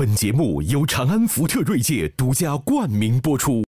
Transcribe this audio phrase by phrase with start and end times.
[0.00, 3.69] 本节目由长安福特锐界独家冠名播出。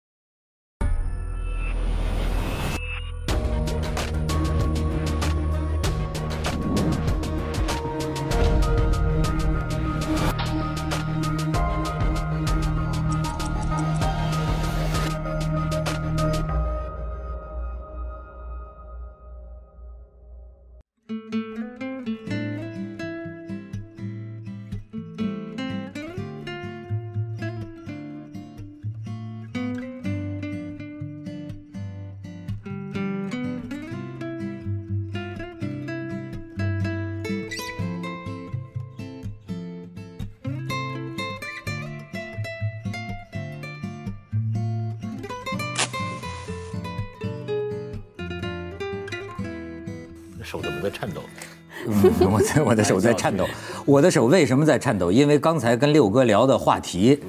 [52.57, 53.45] 我的 我的手在颤抖。
[53.85, 55.11] 我的手为什么在颤抖？
[55.11, 57.21] 因为刚才跟六哥聊的话题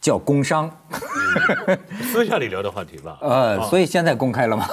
[0.00, 0.70] 叫工伤，
[2.02, 3.18] 私下里聊的话题吧。
[3.20, 4.66] 呃，所以现在公开了吗？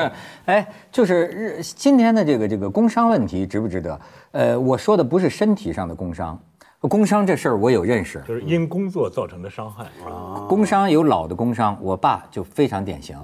[0.46, 4.00] 哎，就是日今天的这个这个工伤问题值不值得？
[4.30, 6.38] 呃，我说的不是身体上的工伤，
[6.80, 8.22] 工伤这事儿我有认识。
[8.26, 9.86] 就是因工作造成的伤害。
[10.48, 13.18] 工伤有老的工伤，我爸就非常典型。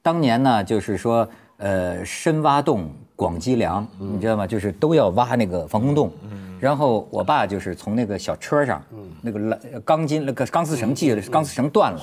[0.00, 2.88] 当年呢，就是说，呃，深挖洞。
[3.18, 4.46] 广积粮，你知道吗？
[4.46, 6.12] 就是都要挖那个防空洞，
[6.60, 8.80] 然后我爸就是从那个小车上，
[9.20, 12.00] 那个钢钢筋那个钢丝绳系的钢丝绳断了，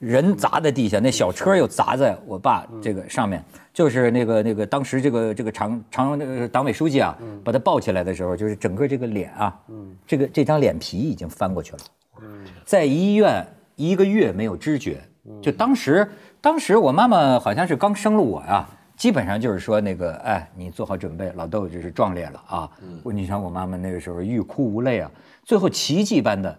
[0.00, 3.40] 人砸在地下，那小车又砸在我爸这个上面，
[3.72, 9.56] 就是那个那个当时这个这个常常那个党委书记啊，把他抱起来的时候，就是整个这个脸啊，
[10.08, 11.78] 这个这张脸皮已经翻过去了，
[12.64, 15.00] 在医院一个月没有知觉，
[15.40, 18.68] 就当时当时我妈妈好像是刚生了我呀。
[19.02, 22.70] 基本上就是说那个，哎，你做好准备，老豆就是壮烈了啊！
[23.12, 25.10] 你想我妈妈那个时候欲哭无泪啊，
[25.42, 26.56] 最后奇迹般的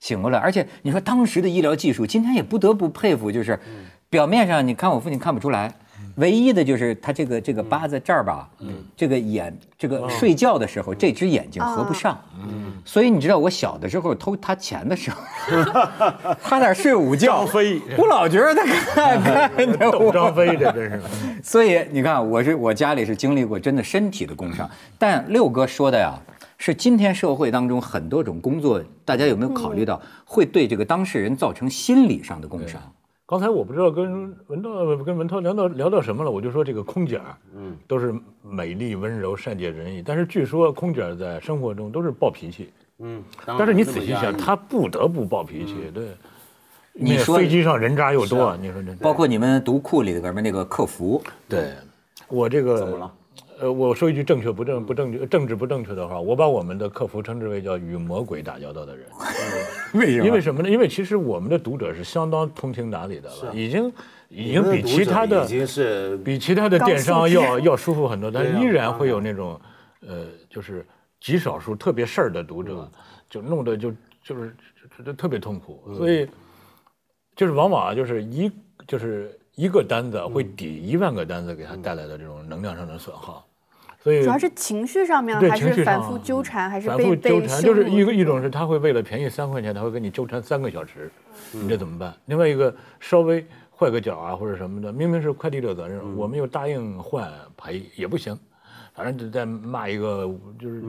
[0.00, 3.60] 醒过来，而且你说当时的医疗技术，今天也不得不佩服，就是
[4.08, 5.70] 表面上你看我父亲看不出来。
[6.16, 8.48] 唯一的就是他这个这个疤在这儿吧，
[8.96, 12.20] 这个眼这个睡觉的时候这只眼睛合不上，
[12.84, 15.20] 所以你知道我小的时候偷他钱的时候，
[16.42, 21.00] 他那睡午觉，张飞，我老觉得他看看着我， 张飞这真是。
[21.42, 24.68] 所以你看，我是我家里是经历过真的身体的工伤，
[24.98, 26.14] 但六哥说的呀，
[26.58, 32.80] 是今天社会当中很多种工作，大家有没有考虑到会对这个当事人造成心理上的工伤？
[33.32, 46.08] 刚才我不知道跟文涛跟文涛聊到聊到什么了，我就说这个空姐儿，嗯，都是美丽温柔善解人意，但是据说空姐在生活中都是暴脾气，嗯，但是你仔细想，她不得不暴脾气，对，
[46.92, 51.72] 你说飞机上人渣又多，你说这包括你们读库里边那个客服，对，
[52.28, 53.10] 我这个怎么了？
[53.62, 59.06] 呃，我说一句正确不正不正确政治不正确的话，我把我们的客服称之为叫与魔鬼打交道的人。
[59.94, 60.26] 为什么？
[60.26, 60.68] 因为什么呢？
[60.68, 63.92] 因为其实我们的读者是相当通情达理的了，已经
[64.28, 69.60] 已经比其他的已经是比其他的电商要要舒服很多，但依然会有那种
[70.00, 70.84] 呃，就是
[71.20, 72.90] 极少数特别事儿的读者，
[73.30, 73.92] 就弄得就
[74.24, 74.56] 就是
[75.04, 76.28] 就特别痛苦，所以
[77.36, 78.50] 就是往往就是一
[78.88, 83.46] 就是一个单子会抵一万个单子给他带来的这种能量上的损耗。
[84.02, 87.62] 所以主要是情绪上面，还是反复纠缠，还是反复纠缠？
[87.62, 91.10] 就是一个一种是他会为了便宜三块钱，他会跟你纠缠三个小时，
[91.52, 92.12] 你这怎么办？
[92.26, 98.36] 另外一个稍微坏个脚啊或者什么的，明明是快递的责任，我们又答应换赔也不行，
[98.92, 100.82] 反正就再骂一个，就是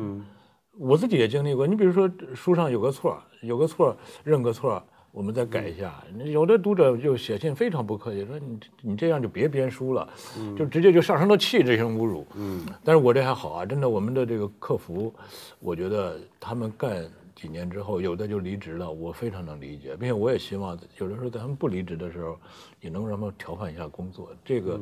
[0.79, 1.67] 我自己也经历过。
[1.67, 4.83] 你比如说书上有个错，有个错认个错。
[5.13, 6.03] 我们再改一下。
[6.25, 10.09] 有的读者就写信非常不客气，说你你这样就别编书了，
[10.57, 12.25] 就直接就上升到气质性侮辱。
[12.33, 15.13] 嗯，但是我这还好啊，真的，我们的这个客服，
[15.59, 22.35] 我觉得他们干几年之后，有的就离职了，我非常能理解，并且我也希望有的时候在他们不离职的时候，
[22.81, 24.31] 也能让他们调换一下工作。
[24.43, 24.79] 这个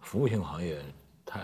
[0.00, 0.80] 服务性行业
[1.24, 1.40] 太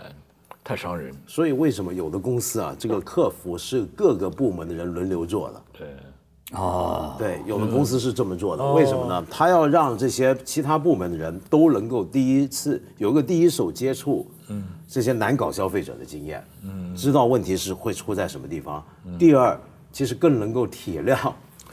[0.61, 1.15] 太伤人。
[1.25, 5.63] 所以为什么有的公司啊，这个客服是各个部门的人轮流做的？
[5.71, 5.87] 对。
[6.53, 9.25] 哦，对，有的公司是这么做的，为什么呢？
[9.31, 18.83] 他要让这些其他部门的人都能够第一次有个第一手接触，嗯，这些难搞消费者的经验，嗯，知道问题是会出在什么地方。
[19.17, 19.59] 第二，
[19.91, 21.17] 其实更能够体谅。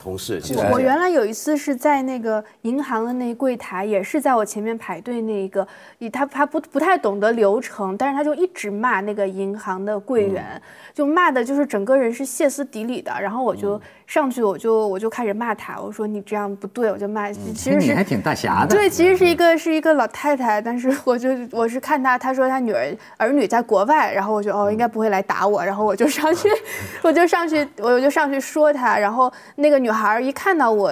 [0.03, 0.41] 同事，
[0.71, 5.65] 我原来有一次是在那个银行的那柜台，也是在我前面排队那个，
[6.11, 10.61] 他他不不太懂得流程，但是他就一直骂那个银行的柜员，
[10.93, 13.79] 就骂的就是整个人是歇斯底里的，然后我就。
[14.05, 18.75] 上去我就我就开始骂他，我说你这样不对，我就骂，其实是你还挺大侠的。
[18.75, 26.49] 对，其实是一个是一个老太太，但是我就我是看她，她说她女儿儿女在国外，然后我就哦应该不会来打我，然后我就上去，
[27.01, 30.91] 我就上去，我就上去说她，然后那个女孩一看到我。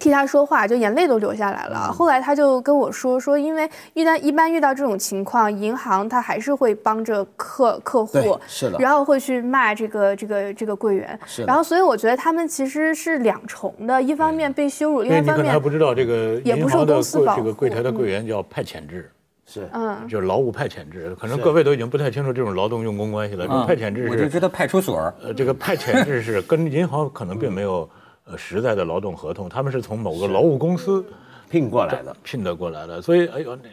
[0.00, 1.92] 替他说话，就眼泪都流下来了。
[1.92, 11.16] 后来他就跟我说说，因为遇到一般遇到这种情况，银行他还是会帮着客客户，是的，然后会去骂这个这个这个柜员，
[11.46, 17.42] 然后所以我觉得他们其实是两重的，一方面被羞辱，另一方面还不知道这个也不受公司保护。
[17.42, 19.08] 这个柜台的柜员叫派遣制，
[19.46, 23.46] 是嗯，就是劳务派遣制，可能各位都已经不太清楚这种劳动用工关系了。
[23.64, 27.88] 派遣制我就知道派出所，呃，这个派遣制是跟银行可能并没有。
[28.24, 31.04] 呃，实在的劳动合同，他们是从某个劳务公司
[31.50, 33.68] 聘过来的，聘得过来的，所以，哎呦，那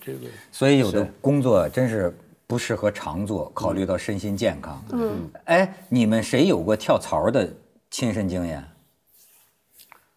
[0.00, 2.12] 这个，所以有的工作真是
[2.46, 4.84] 不适合常做，考虑到身心健康。
[4.90, 7.48] 嗯，哎，你们谁有过跳槽的
[7.88, 8.64] 亲身经验？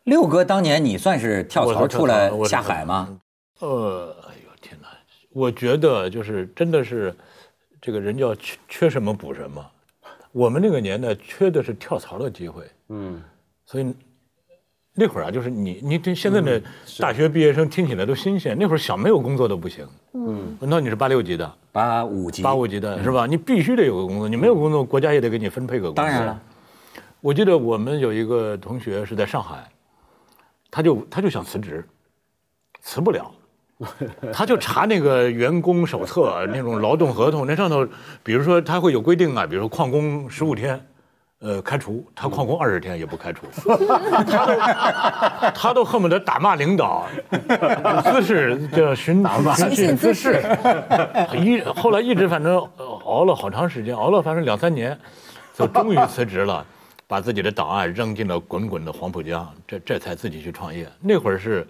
[0.05, 3.19] 六哥，当年你算是跳槽出来下海吗？
[3.59, 4.87] 呃，哎呦天哪，
[5.33, 7.15] 我觉得就是真的是，
[7.79, 9.63] 这个人叫缺缺什么补什么，
[10.31, 12.63] 我们那个年代缺的是跳槽的机会。
[12.89, 13.21] 嗯。
[13.67, 13.93] 所以
[14.93, 16.59] 那会儿啊，就是你你这现在的
[16.99, 19.85] 大学毕业生听起来都新鲜，那会儿想没有工作都不行。
[20.13, 23.27] 嗯，那你是八六级的，八五级，八五级的是吧？
[23.27, 26.03] 你必须得有个工作，你没有工作，国家也得给你分配个工作。
[26.03, 26.41] 当然了，
[27.19, 29.69] 我记得我们有一个同学是在上海，
[30.71, 31.85] 他就他就想辞职，
[32.81, 33.29] 辞不了，
[34.33, 37.85] 他就查那个员工手册那种劳动合同，那上头
[38.23, 40.83] 比如说他会有规定啊，比如说旷工十五天。
[41.39, 43.45] 呃，开除他旷工二十天也不开除，
[44.25, 44.59] 他都
[45.53, 47.05] 他都恨不得打骂领导，
[48.03, 50.41] 姿势叫寻寻衅滋事，
[51.35, 52.57] 一后来一直反正
[53.05, 54.97] 熬了好长时间，熬了反正两三年，
[55.53, 56.65] 就终于辞职了，
[57.07, 60.87] 把自己的档案扔进了滚滚的黄浦江，这这才自己去创业。
[60.99, 61.67] 那会儿是。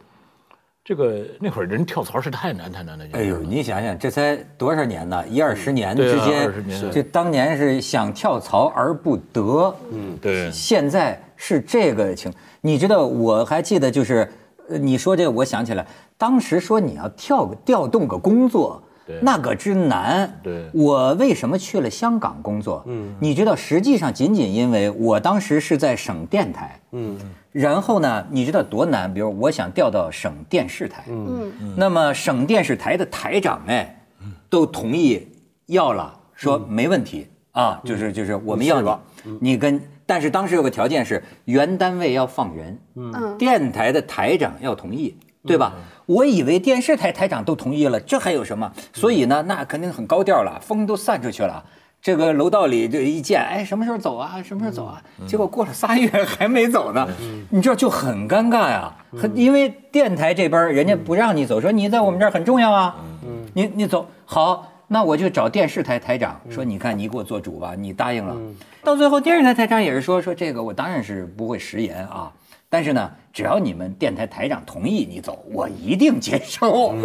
[0.87, 3.03] 这个那会儿人跳槽是太难太难了。
[3.11, 5.21] 哎呦，你想想，这才多少年呢？
[5.27, 6.49] 一二十年之间，
[6.89, 9.75] 就当年是想跳槽而不得。
[9.91, 10.49] 嗯，对。
[10.49, 12.31] 现在是这个情，
[12.61, 13.05] 你知道？
[13.05, 14.31] 我还记得，就是
[14.79, 15.85] 你说这个，我想起来，
[16.17, 18.81] 当时说你要调调动个工作。
[19.21, 20.39] 那个之难。
[20.43, 22.83] 对，我为什么去了香港工作？
[22.87, 26.79] 嗯，你知道，实际上仅仅因为我当时是在省电台。
[26.91, 27.17] 嗯，
[27.51, 29.13] 然后呢，你知道多难？
[29.13, 31.03] 比如我想调到省电视台。
[31.07, 31.51] 嗯。
[31.75, 34.05] 那么省电视台的台长哎，
[34.49, 35.27] 都同意
[35.67, 37.27] 要了，说没问题。
[37.53, 38.83] 啊，就是就是我们要
[39.23, 45.73] 你，你跟，但是当时有个条件是原单位要放人，嗯，电台的台长要同意，对吧？
[46.07, 48.71] 我以为电视台台长都同意了，这还有什么？
[48.93, 51.63] 所以呢，那肯定很高调了，风都散出去了。
[52.01, 54.41] 这个楼道里就一见，哎，什么时候走啊？
[54.41, 55.03] 什么时候走啊？
[55.27, 57.05] 结果过了仨月还没走呢，
[57.49, 58.95] 你知道就很尴尬呀。
[59.17, 62.95] 很因为电台这边人家不让你走，说你在我们这儿很重要啊。
[63.25, 68.33] 嗯，你你走好，那我就找电视台台长说，你看你给我做主吧，你答应了。
[68.81, 72.31] 到最后电视台台长也是说说这个我当然是不会食言啊。
[72.69, 76.95] 但是呢，只要你们电台台长同意你走，我一定接受。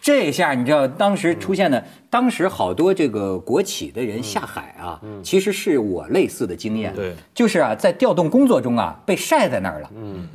[0.00, 6.94] 这下你知道，当时出现的，当时好多这个国企的人下海啊，其实是我类似的经验。
[6.94, 9.90] 对，就是啊，在调动工作中啊，被晒在那儿了，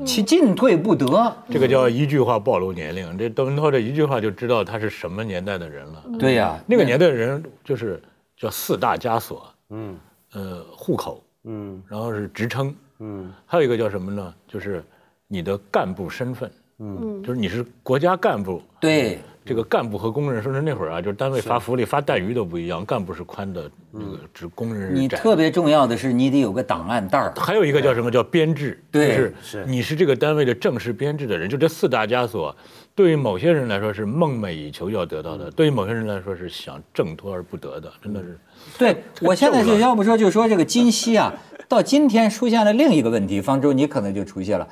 [0.05, 1.33] 其进退不得。
[1.49, 6.03] 这个叫一句话暴露年龄，这邓文涛这一句话就知道他是什么年代的人了。
[6.19, 8.01] 对呀，那个年代的人就是
[8.37, 9.95] 叫四大枷锁，嗯，
[10.33, 12.75] 呃，户口，嗯，然后是职称。
[13.05, 14.33] 嗯，还有一个叫什么呢？
[14.47, 14.81] 就是
[15.27, 18.61] 你的干部身份，嗯，就是你是国家干部。
[18.79, 27.33] 对，这个干部和工人，说是那会儿啊，就是单位发福利、发待遇都不一样，干部是宽的，那个职工人是你特别重要的是，你得有个档案袋儿。
[27.35, 28.81] 还有一个叫什么叫编制？
[28.89, 31.49] 对，是你是这个单位的正式编制的人。
[31.49, 32.55] 就这四大枷锁，
[32.95, 38.37] 对于某些人来说是梦寐以求要得到的，对于某些人来说是想挣脱而不得的，真的是。
[38.77, 41.33] 对我现在就要不说就说这个今昔啊。
[41.73, 44.67] 到今天出现了另一个问题，方舟你可能就出现了。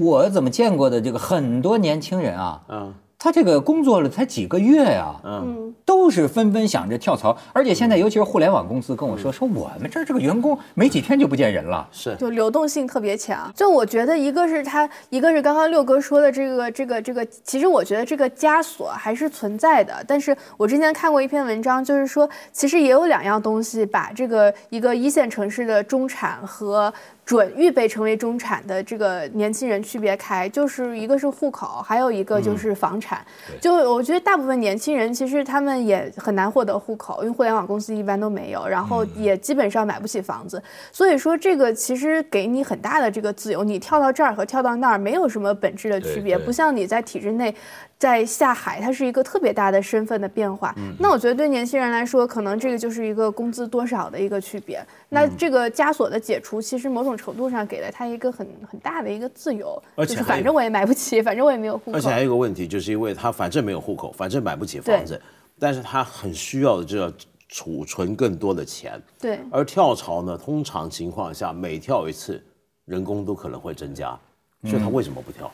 [0.00, 2.62] 我怎么见过的这个很多年轻人啊？
[2.70, 2.94] 嗯。
[3.18, 13.50] 他这个工作了才几个月呀，嗯，都是纷纷想着跳槽，而且现在尤其是互联网公司跟我说，说我们这儿这个员工没几天就不见人了，是，就流动性特别强。
[13.54, 20.04] 就我觉得一个是他，一个是刚刚六哥说的这个这个这个，其实我觉得这个枷锁还是存在的。
[20.06, 26.92] 但是我之前看过一篇文章，就是说其实也有两样东西把这个一个一线城市的中产和。
[27.26, 33.26] 准预备成为中产的这个年轻人区别开，就是一个是户口，还有一个就是房产。
[33.60, 40.62] 就我觉得大部分年轻人其实他们也很难获得户口，因为互联网公司一般都没有，然后也基本上买不起房子。
[40.92, 47.52] 所以说这个其实给你很大的这个自由，你跳到这儿和跳到那儿没有什么本质的区别，不像你在体制内。
[47.98, 50.74] 在下海，它是一个特别大的身份的变化。
[50.98, 54.84] 那我觉得对年轻人来说，可能这个就是一个工资多少的一个区别。
[55.08, 62.08] 那这个枷锁的解除，其实某种程度上给了他一个很很大的一个自由，就是而且是反正我也买不起，反正我也没有户口而且。
[62.08, 65.20] 还有一个问题，就是因为他反正没有户口，反正买不起房子，
[65.58, 67.10] 但是他很需要的就要
[67.48, 69.00] 储存更多的钱。
[69.18, 72.42] 对而跳槽呢，通常情况下每跳一次，
[72.84, 74.18] 人工都可能会增加，
[74.64, 75.50] 所以他为什么不跳？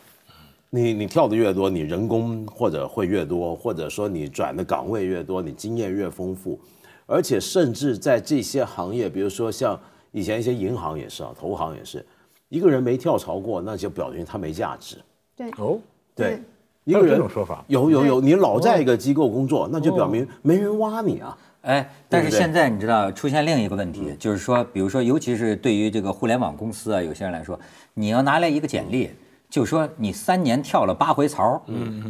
[0.75, 6.59] 你你跳的越多，你人工或者会越多，或者说你转的岗位越多，你经验越丰富，
[7.05, 9.79] 而且甚至在这些行业，比如说像
[10.13, 12.07] 以前一些银行也是啊，投行也是，
[12.49, 14.97] 一个人没跳槽过，那就表明他没价值。
[15.37, 15.51] 对。
[15.59, 15.79] 哦，
[16.15, 16.29] 对。
[16.29, 16.43] 对，
[16.85, 17.65] 一个人还有这种说法？
[17.69, 21.37] 有有有，你老在一个机构工作，那就表明没人挖你啊。
[21.63, 27.59] 哎，但是现在你知道出现另一个问题，就是说，比如说，尤其是对于这个互联网公司啊，有些人来说，
[27.95, 29.11] 你要拿来一个简历，
[29.49, 31.63] 就说你三年跳了八回槽，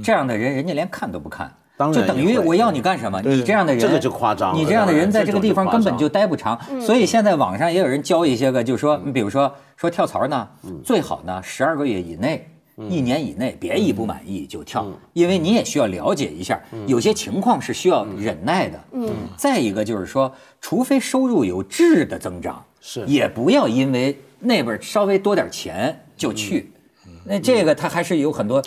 [0.02, 1.54] 这样的人，人家连看都不看。
[1.82, 3.20] 当然就等于我要你干什么？
[3.22, 6.58] 你这样的人，这个就夸张了你这样的人在这个地方根本就待不长。
[6.80, 10.48] 所以现在网上也有人教一些个，就是说，你比如说说跳槽呢，
[10.84, 12.48] 最好呢十二个月以内。
[12.88, 18.80] 一年以内别一不满意就跳，因为你也需要了解一下，有些情况是需要忍耐的。
[18.92, 26.72] 嗯，再一个就是说，除非收入有质的增长，是也不要因为那边稍微多点钱就去。
[27.24, 28.60] 那这个他还是有很多，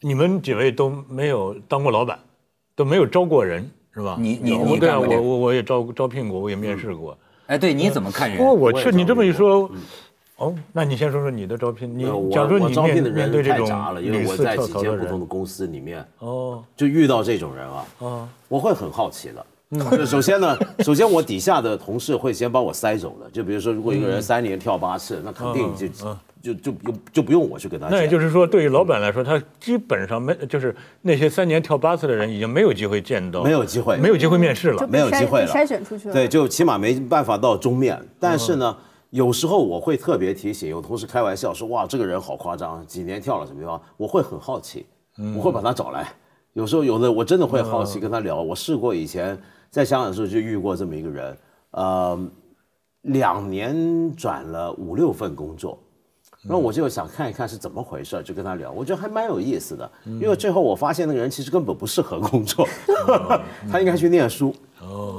[0.00, 2.18] 你们几位都没有当过老板，
[2.78, 4.16] 都没有招过人，是吧？
[4.20, 7.18] 你你你对啊，我我我也招招聘过，我也面试过。
[7.48, 8.44] 哎，对，你怎么看人不？
[8.44, 9.68] 过我去，你这么一说，
[10.36, 11.92] 哦，那你先说说你的招聘。
[11.98, 19.44] 你假如说你我招聘的人太杂了，因为我在几间不同的，公司里面，哦就遇到这种人啊，哦，我会很好奇的。
[19.96, 23.28] 就首先呢，首先我底下的同事会先把我筛走的。
[23.32, 25.88] 就比如说，如果一个人三年跳八次，那肯定就
[26.42, 27.96] 就就就就不用我去跟他讲。
[27.96, 34.86] 那也就是说，对于老板来说，他基本上没，就是那些三年跳八次的人，已经没有机会见到，没有机会没有机会面试了。
[34.86, 36.14] 没有机会了筛选出去了。
[36.14, 38.00] 对，就起码没办法到终面。
[38.20, 38.76] 但是呢，
[39.10, 44.86] 有时候我会特别提醒，有同事开玩笑说：“哇，这个人好夸张，几年跳了什么地方？”我会很好奇，
[45.36, 46.06] 我会把他找来。
[46.52, 48.40] 有时候有的我真的会好奇跟他聊。
[48.40, 49.38] 我试过以前
[49.70, 51.36] 在香港的时候就遇过这么一个人，
[51.72, 52.18] 呃，
[53.02, 55.78] 两年转了五六份工作。
[56.42, 59.90] 然后我就想看一看是怎么回事，就跟他聊，我觉得还蛮有意思的。
[60.04, 62.66] 因为最后我发现那个人其实根本不适合工作，
[63.70, 64.54] 他应该去念书。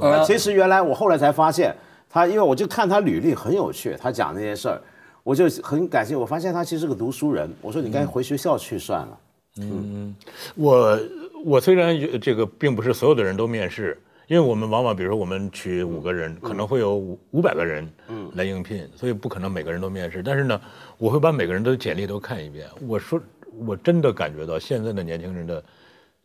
[0.00, 1.74] 那其实原来我后来才发现，
[2.08, 4.80] 他因为我就看他履历很有趣，他讲那些事儿，
[5.22, 6.16] 我就很感谢。
[6.16, 7.48] 我发现他其实是个读书人。
[7.60, 9.18] 我说你该回学校去算了。
[9.58, 10.14] 嗯
[10.54, 10.98] 我
[11.44, 14.00] 我虽然这个并不是所有的人都面试，
[14.30, 17.90] 因为我们往往比如说我们取五个人，可能会有五五百个人
[18.34, 20.22] 来应聘，所以不可能每个人都面试。
[20.22, 20.60] 但是呢，
[20.98, 22.68] 我会把每个人的简历都看一遍。
[22.86, 23.20] 我说
[23.66, 25.60] 我真的感觉到现在的年轻人的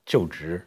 [0.06, 0.62] 就职、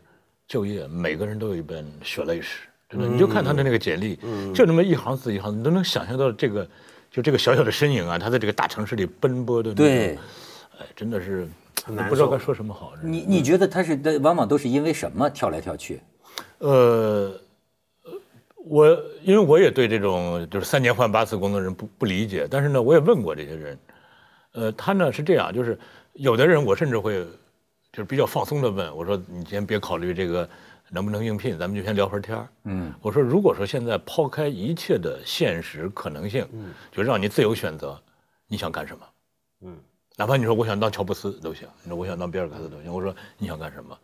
[0.49, 2.63] 就业，每个人都有一本血泪史。
[2.91, 4.19] 真的，你就看他的那个简历，
[4.53, 6.69] 就那么一行字一行字，你都能想象到这个，
[7.09, 10.19] 就这个小小的身影啊，他在这个大城市里奔波的那种，对，
[10.77, 11.47] 哎，真的是
[11.87, 12.95] 难受不知道该说什么好。
[13.01, 16.01] 你你觉得他是，往往都是因为什么跳来跳去？
[16.59, 17.33] 呃，
[18.57, 18.87] 我
[19.23, 23.79] 因为我也对这种就是三年换八次工的人不不理解，但是呢，我也问过这些人，
[24.53, 25.79] 呃，他呢是这样，就是
[26.15, 27.25] 有的人我甚至会
[27.93, 30.49] 就是比较放松的问我说，你先别考虑这个
[30.91, 32.49] 能不能应聘，咱们就先聊会儿天儿。
[32.65, 36.47] 嗯，我说如果说现在抛开一切的现实可能性，
[36.93, 37.99] 就让你自由选择，
[38.47, 39.07] 你想干什么？
[39.63, 39.77] 嗯，
[40.17, 43.97] 哪怕你说我想当乔布斯都行，你说我想当比尔盖茨都行，我说你想干什么？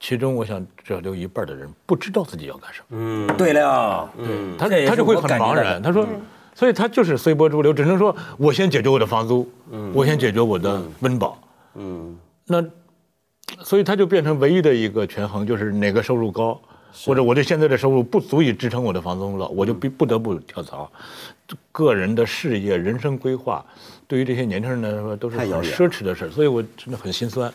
[0.00, 2.86] 其中我想至少有一半的人不知道自己要干什么。
[2.90, 5.80] 嗯对了，嗯，他就会很茫然。
[5.80, 6.06] 他说，
[6.54, 9.50] 所以他就是随波逐流，只能说我先解决我的房租，
[9.92, 11.38] 我先解决我的温饱。
[11.74, 12.62] 嗯，那，
[13.62, 16.60] 所以他就变成唯一的一个权衡，就是哪个收入高，
[17.06, 20.90] 或者我对现在的收入不足以支撑我的房租了，我就必不得不跳槽。
[21.72, 23.64] 个人的事业、人生规划，
[24.06, 27.52] 对于这些年轻人来说都是很奢侈的事儿，所以我真的很心酸。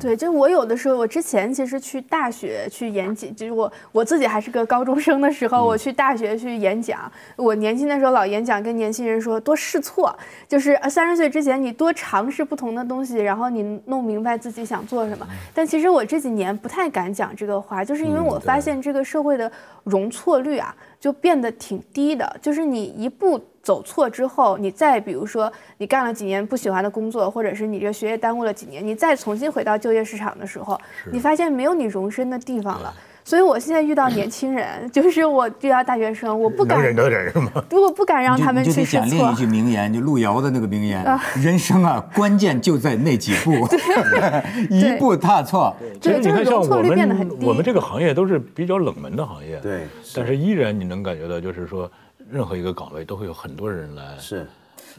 [0.00, 7.10] 对，就我有的时候，我之前其实去大学去演讲，就是我我自己还是个高中生的时候，我去大学去演讲。
[7.36, 10.16] 我年轻的时候老演讲，跟年轻人说多试错，
[10.48, 15.26] 就是呃三十岁之前你多尝试不同的东西，然后你弄明白自己想做什么。
[15.52, 19.50] 但其实我这几年不太敢讲这个话，就是因为我发现这个社会的
[19.82, 23.40] 容错率啊，就变得挺低的，就是你一步。
[23.64, 30.78] 走错之后，你再比如说你干了几年不喜欢的工作，或者是你这学业耽误了几年，你再重新回到就业市场的时候，
[31.10, 32.94] 你发现没有你容身的地方了。
[33.26, 37.50] 所以我现在遇到年轻人， 就是我遇到大学生，我不敢能忍得忍是吗？
[37.70, 39.34] 我不敢让他们去试错得讲另一。
[39.34, 41.02] 句名言，就路遥的那个名言：
[41.42, 43.66] 人生啊，关键就在那几步，
[44.68, 45.74] 一步踏错。
[46.02, 51.90] 其实你看，像就是容错我率变得很低们我们这个行业都是比较冷门的行业，对但是依然你能感觉到，就是说，
[52.34, 54.44] 任何一个岗位都会有很多人来，是。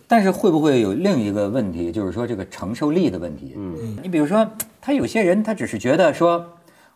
[0.07, 3.55] 但是会不会有另一个问题，就是说这个承受力的问题？
[3.57, 4.49] 嗯，你比如说，
[4.79, 6.45] 他有些人他只是觉得说，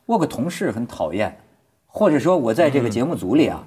[0.05, 1.37] 我个同事很讨厌，
[1.87, 3.61] 或者说我在这个节目组里啊，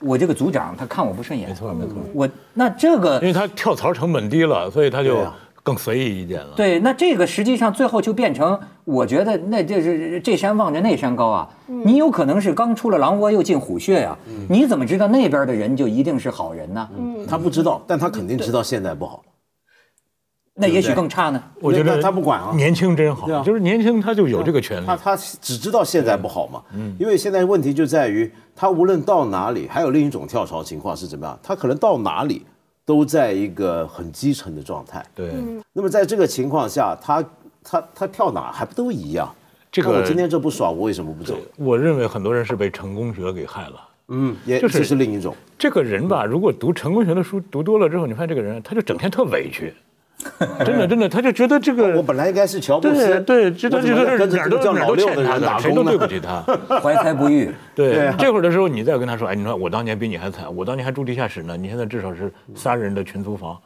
[0.00, 6.52] 我这个组长他看我不顺眼，没错没错，我那这个因为他跳槽成本低了，所以他就啊更随意一点了。
[6.54, 11.48] 对，那这个实际上最后就变成，我觉得那就是这山望着那山高啊。
[11.66, 14.16] 你有可能是刚出了狼窝又进虎穴呀、
[14.48, 16.88] 你怎么知道那边的人就一定是好人呢？
[17.26, 19.24] 他不知道，但他肯定知道现在不好。
[20.56, 21.42] 那也许更差呢。
[21.60, 24.94] 我觉得他不管啊年轻真好就是年轻他就有这个权利他。
[24.94, 26.62] 他只知道现在不好嘛，
[26.96, 31.36] 因为现在问题就在于他无论到哪里，还有另一种跳槽情况是怎么样？
[31.42, 32.44] 他可能到哪里
[32.84, 35.04] 都在一个很基层的状态。
[35.14, 35.32] 对，
[35.72, 37.24] 那么在这个情况下，他
[37.62, 39.34] 他他跳哪还不都一样？
[39.72, 41.36] 这个我今天这不爽，我为什么不走？
[41.56, 43.88] 我认为很多人是被成功学给害了。
[44.08, 45.34] 嗯，也就是这是另一种。
[45.58, 49.72] 这个人吧，如果读成功学的书读多了之后，你发现这个人他就整天特委屈，
[50.64, 55.84] 真的真的，他就觉得这个我本来应该是乔布斯，对对，这他我怎么觉得跟着这个哪儿都哪儿叫老六都欠他的人打，谁都？
[55.84, 56.40] 对不起他。
[56.80, 63.60] 怀才不遇， 对，啊这会儿的时候你再跟他说，哎，你说我当年比你还惨，我当年还住地下室呢，你现在至少是三人的群租房，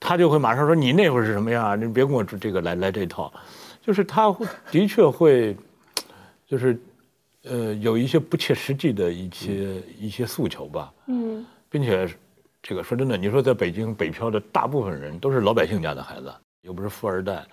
[0.00, 1.78] 他就会马上说你那会儿是什么样？
[1.78, 3.32] 你别跟我这个来来这套，
[3.84, 5.56] 就是他会的确会，
[6.48, 6.78] 就是
[7.44, 12.08] 呃有一些不切实际的一些一些诉求吧，嗯，并且
[12.66, 17.44] 这个说真的，你说在北京北漂的大部分人都是老百姓家的孩子，又不是富二代，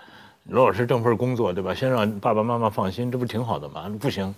[0.46, 1.74] 老老实挣份工作，对吧？
[1.74, 3.94] 先让爸爸妈妈放心，这不挺好的吗？
[4.00, 4.34] 不行，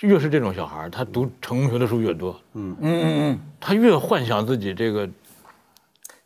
[0.00, 5.08] 越是这种小孩儿，他读成功学的书越多，嗯嗯嗯，他越幻想自己这个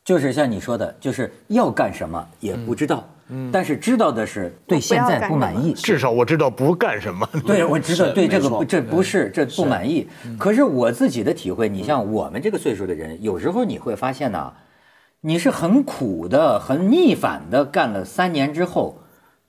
[0.03, 3.07] 就是像你说的，就是要干什么也不知道，
[3.53, 5.73] 但是知道的是对现在不满意。
[5.73, 7.29] 至少我知道不干什么。
[7.47, 10.09] 对，我知道，对这个这不是这不满意。
[10.39, 14.53] 可是我自己的体会，你像我们这个岁数的人，有时候你会发现呢，
[15.21, 18.99] 你是很苦的、很逆反的干了三年之后，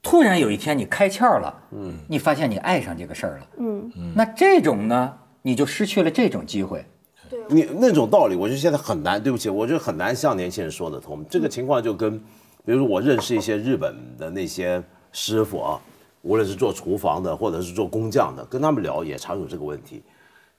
[0.04, 6.86] 突然有一天你开窍了，嗯，你发现你爱上这个事儿了，嗯，那这种呢，你就失去了这种机会。
[7.30, 9.24] 对你那种道理，我觉得现在很难。
[9.24, 11.26] 对不起，我觉得很难向年轻人说得通。
[11.30, 12.22] 这个情况就跟，
[12.66, 15.80] 比如说我认识一些日本的那些师傅啊，
[16.22, 20.02] 无论是做厨房的或者是做工匠的，跟他们聊也常有这个问题。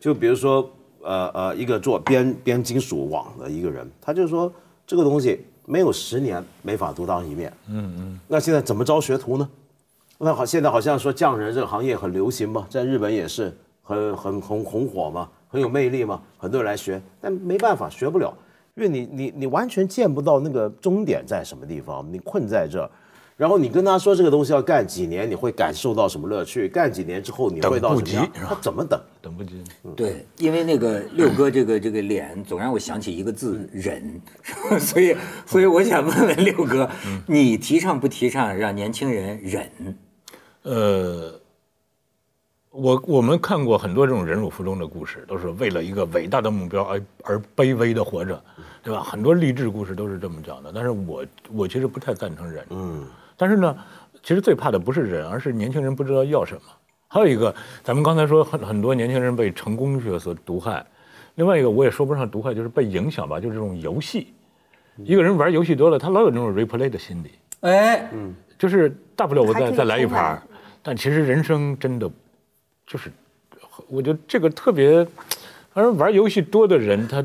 [0.00, 0.68] 就比如说，
[1.00, 4.52] 呃呃，一个做编编金属网的一个人，他就说
[4.86, 7.52] 这个东西没有十年没法独当一面。
[7.68, 8.20] 嗯嗯。
[8.26, 9.48] 那现在怎么招学徒呢？
[10.18, 18.32] 那好，现在好像说匠人这个行业很流行嘛，在日本也是很很红红火嘛，很有魅力嘛，很多人来学，但没办法学不了，
[18.74, 22.90] 因为你你你完全见不到那个终点在什么地方，你困在这儿。
[23.34, 26.68] 然后你跟他说这个东西要干几年，你会感受到什么乐趣？
[26.68, 28.46] 干几年之后你会到什么样等不及？
[28.46, 29.00] 他怎么等？
[29.20, 29.62] 等不及，
[29.96, 34.20] 对，因为那个六哥这个这个脸总让我想起一个字“忍”，
[34.78, 36.88] 所以所以我想问问六哥，
[37.26, 39.98] 你提倡不提倡让年轻人忍？
[40.62, 41.40] 呃，
[42.72, 48.42] 我我们看过很多这种忍辱负重的故事，都是为了一个伟大的目标而而卑微的活着，
[48.82, 49.02] 对吧？
[49.02, 50.72] 很多励志故事都是这么讲的。
[50.74, 53.04] 但是我我其实不太赞成忍，嗯，
[53.36, 53.76] 但是呢，
[54.22, 56.62] 其实最怕的不是忍，而是年轻人不知道要什么。
[57.08, 57.54] 还有一个，
[57.84, 60.82] 咱们刚才说很很多年轻人被成功学所毒害，
[61.34, 64.32] 另外一个我也说不上毒害，就是被影响吧，就是这种游戏。
[64.96, 70.42] 一个人玩游戏多了，他老有那种 replay 的心理，哎，嗯就是大不了我再再来一盘儿，
[70.82, 72.10] 但其实人生真的
[72.92, 73.10] 就是，
[73.88, 75.02] 我觉得这个特别，
[75.72, 77.24] 反正玩游戏多的人，他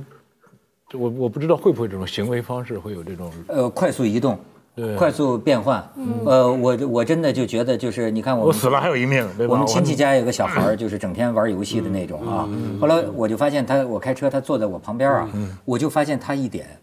[0.93, 4.39] 我我不知道会不会这种行为方式会有这种呃，快速移动，
[4.73, 5.85] 对快速变换，
[6.25, 9.55] 呃，我我真的就觉得就是你看我我死了还有一命，对吧？
[9.55, 12.47] 我们亲戚家有个小孩儿，就是整天玩游戏的那种啊。
[12.79, 15.29] 后来我就发现他，我开车，他坐在我旁边啊，
[15.65, 16.79] 我就发现他一点，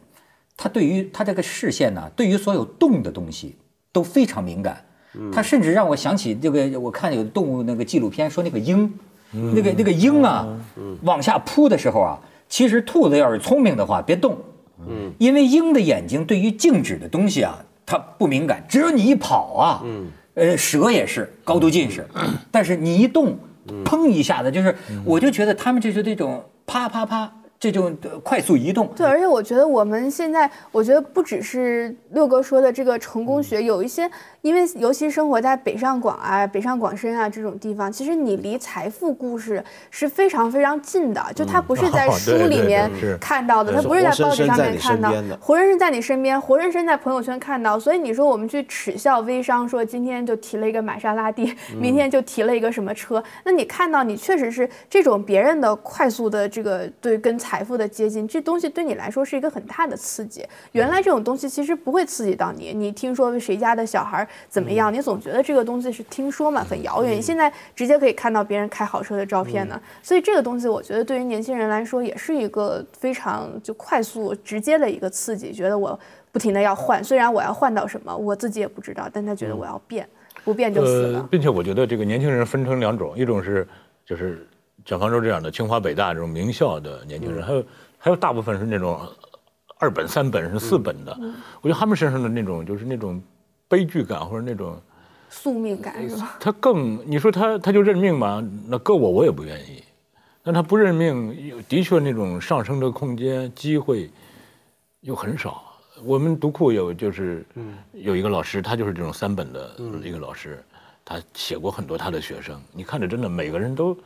[0.59, 3.57] 他对于他这个视线呢，对于所有动的东西
[3.93, 4.85] 都非常敏感。
[5.33, 8.93] 他甚至让我想起这个，我看有动物那个纪录片说那个鹰，
[9.33, 10.47] 那个那个鹰啊，
[11.03, 14.39] 往下扑的时候啊，其实兔子要是聪明的话，别动，
[15.19, 19.83] 因为鹰的眼睛对于静止的东西啊，它不敏感，只有你一跑啊，
[20.35, 22.07] 呃，蛇也是高度近视，
[22.51, 23.37] 但是你一动，
[23.85, 24.75] 砰一下子，就是
[25.05, 27.33] 我就觉得他们就是这种啪啪啪，
[27.71, 28.89] 这种呃快速移动。
[28.97, 34.11] 对，而且我觉得我们现在，我觉得不只是六哥说的这个成功学，有一些，
[34.43, 47.79] 因为尤其生活在北上广啊、北上广深啊这种地方，其实你离财富故事是非常非常近的，就它不是在书里面看到的，对它不是在报纸上生在你面看到身边的，活生生在你身边，活生生在朋友圈看到。
[47.79, 60.45] 所以你说我们去耻笑微商，说今天就提了一个玛莎拉蒂，明天就提了一个什么车，那你看到你确实是这种别人的快速的这个对跟财富的接近，这东西对你来说是一个很大的刺激。
[60.73, 67.17] 原来这种东西其实不会刺激到你，你听说谁家的小孩怎么样，你总觉得这个东西是听说嘛，很遥远。
[67.17, 75.99] 你现在直接可以看到别人开好车的照片呢，所以这个东西我觉得对于年轻人来说也是一个非常就快速直接的一个刺激，觉得我
[76.33, 80.09] 不停的要换，虽然我要换到什么我自己也不知道，但他觉得我要变，
[80.45, 81.29] 不变就死了。
[81.31, 83.67] 并且我觉得这个年轻人分成两种，一种是
[84.05, 84.47] 就是
[84.85, 87.65] 像方舟这样的清华北大这种名校的年轻人，还有
[87.99, 89.01] 还有大部分是那种
[89.79, 91.17] 二本、三本是四本的。
[91.61, 93.23] 我觉得他们身上的那种就是那种
[93.69, 94.81] 悲剧感或者那种
[95.31, 96.37] 宿命感是吧？
[96.39, 98.47] 他更你说他他就认命嘛？
[98.69, 99.83] 那搁我我也不愿意。
[100.43, 104.11] 但他不认命，的确那种上升的空间机会
[105.01, 105.63] 又很少。
[106.05, 107.47] 我们读库有就是
[107.93, 110.63] 有一个老师，他就是这种三本的一个老师，
[111.03, 113.97] 他写过很多他的学生，你看着真的每个人都，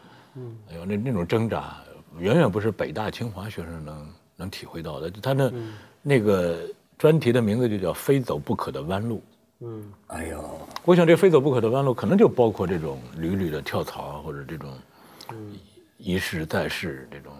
[0.71, 1.77] 哎呦那那种挣扎，
[2.19, 5.11] 远远不是北大清华学生能能体会到的。
[5.11, 5.53] 他那
[6.03, 6.59] 那个
[6.97, 9.23] 专题的名字就叫“非走不可的弯路”。
[9.61, 10.45] 嗯哎呦，
[10.85, 14.71] 我想这非走不可的弯路，可能就包括这种屡屡的跳槽啊，或者这种
[15.97, 17.33] 一试再试这种。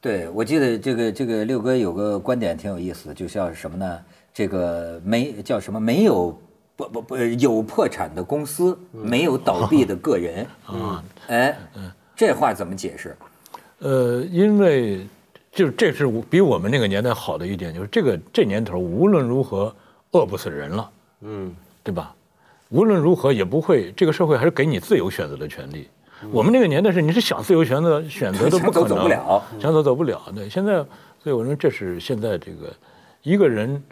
[0.00, 3.98] 对，我记得这个这个六哥有个观点挺有意思的，就叫什么呢？
[4.34, 5.78] 这个没叫什么？
[5.78, 6.36] 没有
[6.74, 10.44] 不不不有破产的公司，没有倒闭的个人。
[10.66, 11.56] 啊，哎，
[12.14, 13.16] 这话怎么解释？
[13.78, 15.06] 呃，因为
[15.50, 19.74] 就这是比我们那个年代好的一点，就是这个这年头无论如何
[20.12, 20.90] 饿不死人了，
[21.22, 22.14] 嗯，对吧？
[22.68, 25.88] 无论如何也不会，这个社会还是给你自由选择的权利。
[26.30, 30.22] 我们那个年代是你是想自由选择选择都不可能，想走走不了想走走不了。
[30.34, 30.76] 对，现在
[31.22, 32.72] 所以我说这是现在这个
[33.22, 33.82] 一个人，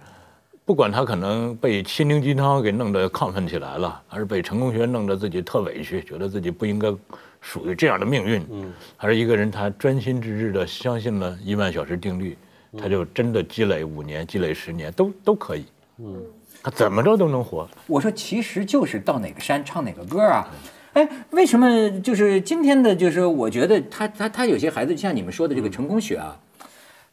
[0.64, 6.94] 不管他可能被心灵鸡汤给弄得亢奋起来了，还是被成功学弄得自己特委屈，觉得自己不应该
[7.40, 12.36] 属于这样的命运，嗯，还是一个人他专心致志的相信了一万小时定律，
[12.78, 15.64] 他就真的积累五年、积累十年都都可以，
[15.98, 16.22] 嗯，
[16.62, 17.68] 他怎么着都能活。
[17.86, 20.46] 我说其实就是到哪个山唱哪个歌啊。
[20.92, 26.36] 哎，为什么就是今天的，就是我觉得他他他有些孩子，像你们说的这个成功学啊，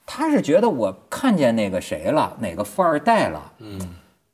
[0.04, 3.80] 他是觉得我看见那个谁了，哪个富二代了，嗯，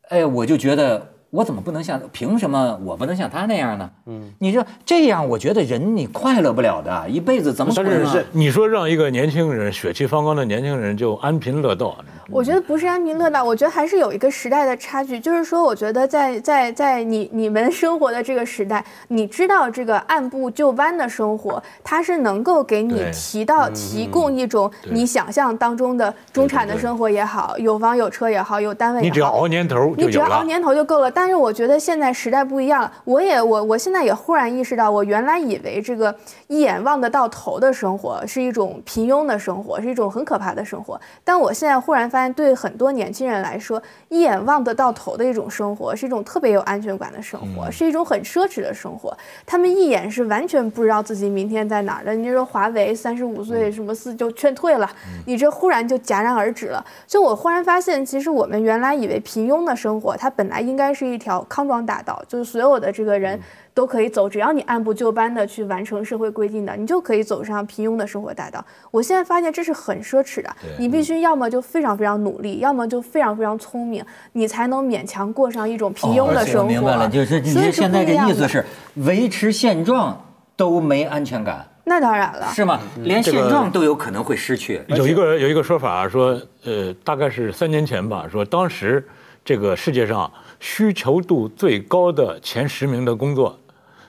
[0.08, 3.90] 哎，我就觉得我怎么不能像，凭什么我不能像他那样呢？
[4.06, 8.16] 嗯，你说这样，我觉得人你快乐不了的，一辈子怎么可能啊？
[8.34, 11.98] 你说让一个年轻人血气方刚的年轻人就安贫乐道，
[12.30, 15.20] 我觉得不是安贫乐道，我觉得还是有一个时代的差距。
[15.20, 29.96] 就是说，我觉得在在在你你们生活的这个时代，你知道这个按部就班的生活，它是能够给你提到提供一种你想象当中的中产的生活也好，有房有车也好，有单位也好，你只要熬年头。
[29.98, 31.10] 你只要熬年头就够了。
[31.10, 36.16] 但是我觉得现在时代不一样了，我也我我现在也忽然意识到，我原来以为这个
[36.48, 41.00] 一眼望得到头的生活是一种平庸的生活，是一种很可怕的生活。
[41.24, 49.16] 但我现在忽然发现，对很多年轻人来说，一眼望得到头的一种生活，是一种特别有安全感的生活，是一种很奢侈的生活。
[49.46, 52.14] 他们一眼是完全不知道自己明天在哪儿的。
[52.14, 54.90] 你说华为三十五岁什么四就劝退了，
[55.26, 56.84] 你这忽然就戛然而止了。
[57.08, 63.40] 就我忽然发现，其实我们原来以为平庸的生活，它本来应该是一条康庄大道，就是所有的这个人
[63.74, 68.64] 都可以走，只要你按部就班的去完成社会规定的，你就可以走上平庸的生活大道。
[68.92, 70.50] 我现在发现这是很奢侈的，
[70.80, 76.62] 你必须要么就非常非常努力，要么就非常非常聪明，你才能勉强过上一种平庸的生活。
[76.62, 80.20] 哦明白了，就是你所以现在的这意思是维持现状
[80.56, 82.80] 都没安全感，那当然了，是吗？
[82.98, 84.82] 连现状都有可能会失去。
[84.88, 89.06] 有一个有一个说法说，呃，大概是三年前吧，说当时
[89.44, 90.32] 这个世界上
[90.64, 93.60] 需求度最高的前十名的工作，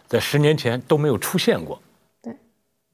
[0.06, 1.82] 在十年前都没有出现过。
[2.22, 2.32] 对，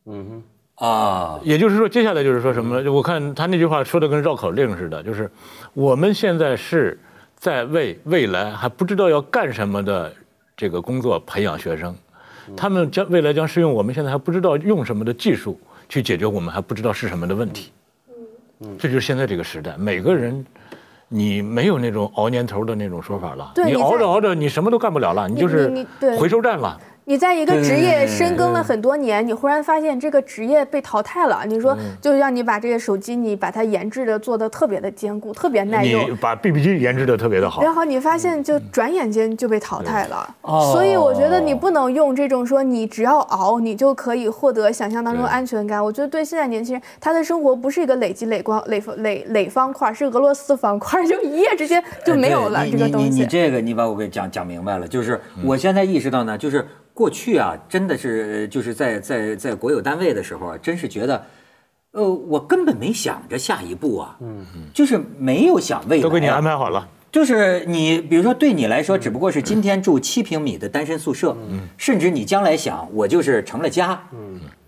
[0.06, 0.42] 嗯
[0.76, 2.90] 哼啊，也就是说，接下来就是说什么呢？
[2.90, 5.30] 我看他那句话说的跟绕口令似的，就是
[5.74, 6.98] 我们现在是
[7.36, 10.10] 在为未来还不知道要干什么的
[10.56, 11.94] 这个工作培养学生，
[12.56, 17.70] 他们将未来将是用我们现在还不知道用什么的技术去解决我们还不知道是什么的问题。
[18.60, 20.46] 嗯这就是现在这个时代，每个人。
[21.12, 26.78] 你没有那种熬年头的那种说法了，你熬着熬着，你什么都干不了了，你就是回收站了。
[27.10, 31.42] 你在一个职业深耕了很多年，你忽然发现这个职业被淘汰了。
[31.44, 36.16] 你说，就让你把这个手机，你把它研制的做的特别的坚固，特别耐你用。
[36.18, 40.36] 把 BB 机研制的特别的好，然后你发现，就转眼间就被淘汰了。
[40.42, 45.84] 哦所以我觉得你不能用这种说你只要熬，你就可以获得想象当中的安全感。
[45.84, 53.22] 我觉得对现在年轻人，他的生活不是一个累积累光累累累方块，是俄罗斯方块，就一夜之间就没有了这个东西。
[53.22, 56.64] 你这个你把我给讲讲明白了，就是我现在意识到呢，就是
[57.00, 61.24] 过去啊，真的是就是在在在国有单位的时候啊，真是觉得。
[61.92, 66.88] 呃，我根本没想着下一步啊，嗯，就是没有想未来、啊，都给你安排好了。
[67.10, 71.36] 就是你，比如说对你来说，只不过是今天住七平米的单身宿舍，
[71.76, 74.00] 甚至你将来想，我就是成了家，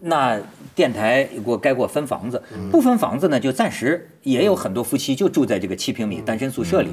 [0.01, 0.37] 那
[0.75, 2.43] 电台给我该给我分房子，
[2.73, 6.89] 不分房子呢，就暂时也有很多夫妻就住在这个七平米单身宿舍里，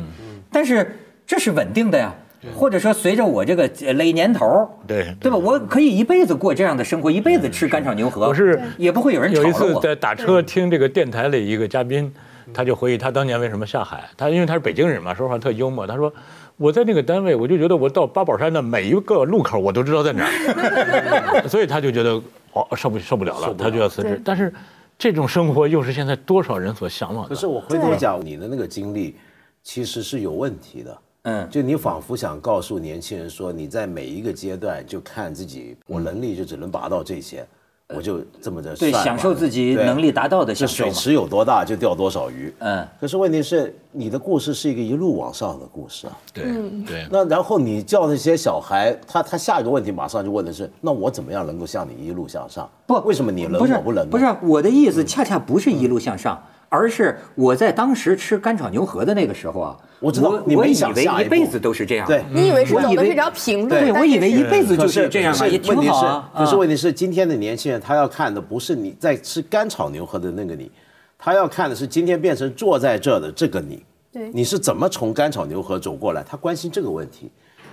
[0.51, 2.13] 但是这是稳定的呀，
[2.55, 5.37] 或者说随着我这个呃垒年头儿，对对吧？
[5.37, 9.51] 我可以一辈子过这样的生活，一辈子吃干炒牛河，我是也不会有人有一。
[9.51, 12.13] 次在打车听这个电台里一个嘉宾，
[12.53, 14.09] 他就回忆他当年为什么下海。
[14.15, 15.85] 他因为他是北京人嘛，说话特幽默。
[15.85, 16.13] 他说
[16.55, 22.11] 我在那个单位，我就觉得我到八宝山的每一个路口我都知道在哪儿， 所以他就觉得
[22.53, 24.21] 哦受不受不了了，他就要辞职。
[24.23, 24.53] 但是
[24.97, 27.29] 这种生活又是现在多少人所向往的。
[27.29, 29.17] 可是我回头讲，你的那个经历
[29.61, 30.97] 其实是有问题的。
[31.23, 37.45] 嗯，就你仿佛想告诉年轻人说，你在每一个阶段就看自己，我能力就只能达到这些，
[37.93, 40.83] 我就这么着对，吧享受自己能力达到的这享受。
[40.85, 42.53] 水池有多大就钓多少鱼。
[42.59, 46.17] 嗯，可是问题是，你的故事是一个一路往上的故事啊。
[46.33, 46.43] 对
[46.85, 52.69] 对，那然后你叫那些小孩，他他下一个问题马上就问的是，那我怎么样能够像你一路向上？
[52.87, 54.09] 不为什么你能我不能？
[54.09, 62.07] 不是我的意思，恰恰不是一路向上，而是我在当时吃干炒牛河的那个时候啊，我知道你没我以为一辈子都是这样。
[62.07, 66.31] 对你以为是我以为走的是条平路，对，我以为一辈子就是这样啊，可是也挺问题是好啊。
[66.37, 70.71] 可是啊问题是，今天的年轻人他要看的不是你在吃干炒牛河的那个你，
[71.17, 73.83] 他要看的是今天变成坐在这儿的这个你。
[74.11, 76.23] 对你是怎么从干炒牛河走过来？
[76.23, 77.29] 他关心这个问题，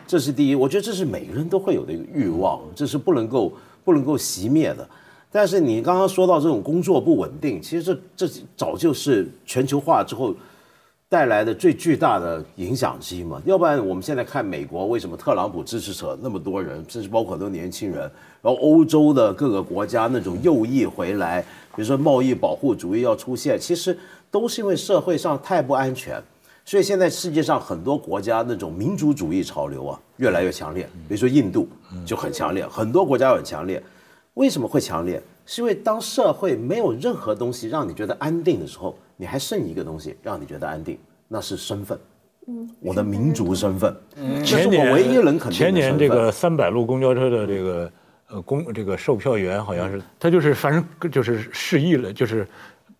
[0.06, 0.54] 这是第一。
[0.54, 3.52] 我觉得这是每个人都会有的一个欲望，这是不能够
[3.84, 4.88] 不能够熄灭的。
[5.30, 10.34] 但是你刚刚说到这种工作不稳定，其实这这早就是全球化之后
[11.08, 13.40] 带来的最巨大的影响之一嘛。
[13.44, 18.00] 要不然我们现在看美国，为什么特朗普支持者那么多人，甚至包括很多年轻人，
[18.40, 21.42] 然后欧洲的各个国家那种右翼回来，
[21.74, 23.98] 比如说贸易保护主义要出现，其实
[24.30, 26.22] 都是因为社会上太不安全。
[26.64, 30.88] 所以现在世界上很多国家那种民族主义潮流啊，越来越强烈。
[31.06, 31.68] 比如说印度
[32.04, 33.82] 就很强烈，很多国家很强烈。
[34.36, 35.22] 为什么会强烈？
[35.44, 41.98] 是因为当社会没有任何东西让你觉得安定的时候，你还剩一个东西让你觉得安定，那是身份。
[42.48, 47.90] 嗯我的民族身份，这是前年我唯一能肯定的前年这个三百路公交车的这个
[48.28, 52.46] 呃公这个售票员好像是他就是反正就是示意了，就是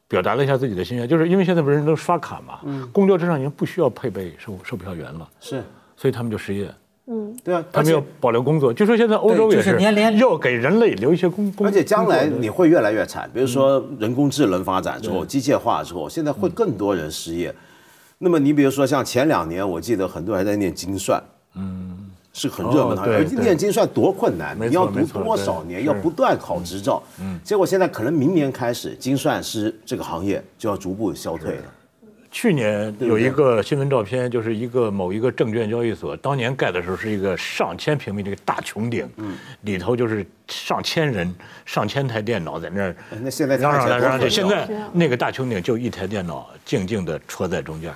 [0.08, 2.90] 表达了一下自己的心愿，就是因为现在不是人都刷卡嘛，嗯。
[2.92, 5.62] 公交车上已经不需要配备售售票员了，是。
[5.96, 6.68] 所以他们就失业，
[7.44, 8.72] 对啊，他没有保留工作。
[8.72, 17.54] 就说现在欧洲对也就是连连要给人类留一些工工，而且将来你会越来越惨，比如说人工智能发展之后，机械化之后，现在会更多人失业。
[18.18, 21.22] 那么你比如说像前两年，我记得很多人还在念精算，
[21.54, 23.18] 嗯，是很热门的行业。
[23.18, 27.00] 哦对对而念精算多困难，你要读多少年，要不断考执照。
[27.20, 31.62] 嗯，结果现在可能明年开始，精算师这个行业就要逐步消退了。
[32.30, 39.08] 去年有一个新闻照片，就是一个某一个证券交易所，当年盖的时候是一个上千平米的一个大穹顶，
[39.62, 41.34] 里头就是上千人、
[41.64, 44.06] 上千台电脑在那儿那现在嚷嚷来嚷去。
[44.08, 47.92] 看起来多现在那个大穹顶就一台电脑静静地戳在中间，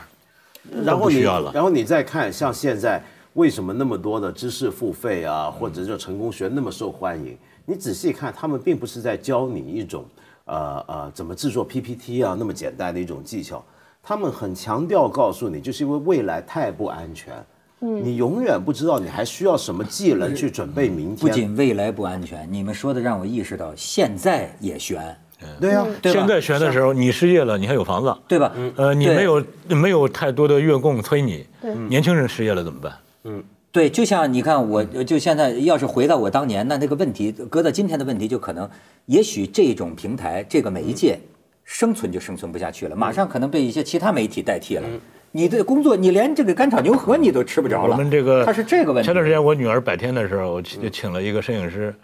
[0.85, 3.03] 然后你不需要了，然后你再看，像现在
[3.35, 7.37] 为什么那么多的知识付费啊，或者就成功学那么受欢迎？
[7.67, 10.05] 你仔细看，他们并不是在教你一种
[10.47, 13.65] 呃呃怎么制作 PPT 啊那么简单的一种技巧，
[14.03, 17.33] 他们很强调告诉你，就是因为未来太不安全，
[17.81, 21.17] 嗯，你永远不知道你还需要什么技能去准备明天。
[21.17, 21.29] 不。
[21.29, 25.17] 仅未来不安全，你们说的让我意识到现在也悬，
[25.61, 28.53] 对啊，现在悬的时候，你失业了，你还有房子，对吧？
[28.77, 31.47] 呃，你没有没有太多的月供催你，
[31.89, 32.93] 年轻人失业了怎么办？
[33.25, 33.43] 嗯。
[33.73, 38.69] 对，就像你看，我就现在要是回到我当年，那那个问题搁到今天的问题，就可能，
[39.07, 41.21] 也许这种平台这个媒介
[41.71, 44.89] 生存就生存不下去了，马上可能被一些其他媒体代替了。
[45.31, 47.97] 你的工作，你连这个干炒牛河你都吃不着了。
[47.97, 49.07] 我们这个它是这个问题。
[49.07, 51.95] 前段时间我女儿百天的时候，我就请了一个摄影师，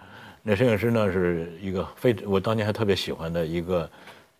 [0.44, 3.90] 那摄影师呢是一个非我当年还特别喜欢的一个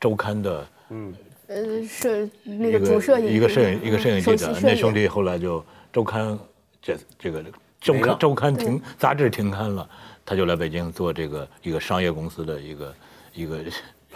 [0.01, 1.13] 周刊的嗯
[1.49, 5.63] 呃，摄那个主摄影一个摄影一个摄影记者那兄弟后来就
[5.93, 6.39] 周刊
[6.81, 7.45] 这这个
[7.81, 9.87] 周刊周刊停杂志停刊了，
[10.25, 12.95] 他就来北京做这个一个商业公司的一个
[13.35, 13.59] 一个。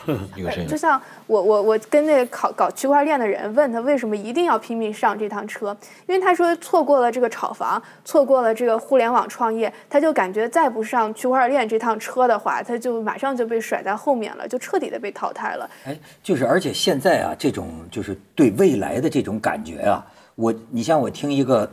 [0.68, 15.68] 就像我我我跟那个搞搞区块链的人问他为什么一定要拼命上这趟车，因为他说错过了这个炒房，错过了这个互联网创业，他就感觉再不上区块链这趟车的话，他就马上就被甩在后面了，就彻底的被淘汰了。
[15.84, 21.70] 哎，就是而且现在啊，这种就是对未来的这种感觉啊，我你像我听一个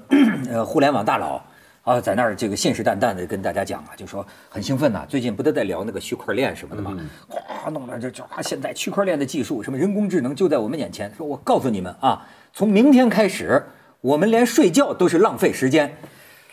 [0.49, 1.41] 呃互联网大佬
[1.87, 6.93] 啊，在那儿这个信誓旦旦的跟大家讲啊，就说很兴奋呐、最近不都在聊那个区块链什么的吗？
[7.29, 11.09] 哗、弄得这这啊，现在区块链的技术，什么人工智能就在我们眼前。
[11.17, 13.63] 说我告诉你们啊，从明天开始，
[14.01, 15.95] 我们连睡觉都是浪费时间。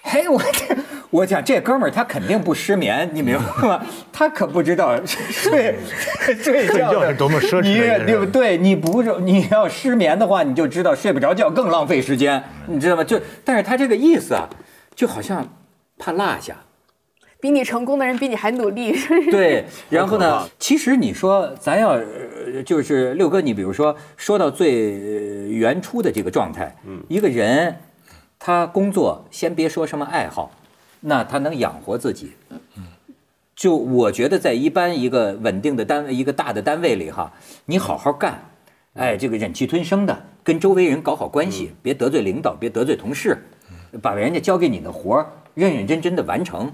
[0.02, 0.76] 嘿，我这
[1.10, 3.84] 我讲这哥们儿他肯定不失眠，你明白吗？
[4.12, 5.74] 他可不知道睡
[6.38, 8.56] 睡觉是多么奢侈的你对不对？
[8.56, 13.02] 你不是你要失眠的话，你就知道睡不着觉更浪费时间，你知道吗？
[13.02, 14.48] 就但是他这个意思啊，
[14.94, 15.48] 就好像
[15.98, 16.56] 怕落下。
[17.40, 18.96] 比你成功的人比你还努力，
[19.30, 20.48] 对，然后呢？
[20.58, 26.74] 其实你说咱要呃就是六哥，你比如说说到最呃原初的这个状态，
[27.08, 27.76] 一个人
[28.38, 30.52] 他工作先别说什么爱好，
[31.00, 32.32] 那他能养活自己。
[33.54, 37.32] 就我觉得，在一般一个稳定的单位、一个大的单位里哈，
[37.66, 38.50] 你好好干，
[38.94, 43.36] 哎，这个忍气吞声的，跟周围人搞好关系，别得罪领导，别得罪同事，
[44.02, 46.72] 把人家交给你的活儿认认真真的完成。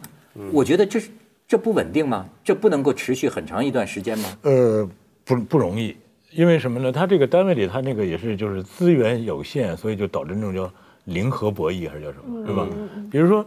[0.53, 1.11] 我觉得这是
[1.47, 2.27] 这不稳定吗？
[2.45, 4.29] 这不能够持续很长一段时间吗？
[4.43, 4.89] 呃，
[5.25, 5.97] 不不容易，
[6.31, 6.93] 因为什么呢？
[6.93, 10.73] 他这个单位里，他那个也是就是资源有限，所以就导致那种叫
[11.05, 12.67] 零和博弈还是叫什么，是吧？
[13.11, 13.45] 比如说，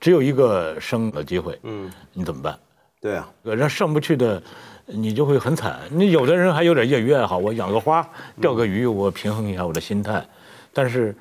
[0.00, 2.58] 只有一个升的机会，嗯，你怎么办？
[3.00, 4.42] 对啊，人家上不去的，
[4.86, 5.78] 你就会很惨。
[5.90, 8.06] 你有的人还有点业余爱好，我养个花，
[8.40, 10.26] 钓个鱼，我平衡一下我的心态。
[10.72, 11.14] 但是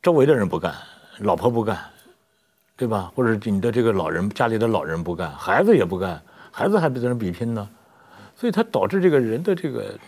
[0.00, 0.72] 周围的人不干，
[1.18, 1.78] 老婆不干，
[2.76, 3.12] 对吧？
[3.14, 7.68] 或者你的这个老人家里的老人不干，孩子也不干，孩子还跟人比拼呢，
[8.36, 9.98] 所以它导致这个人的这个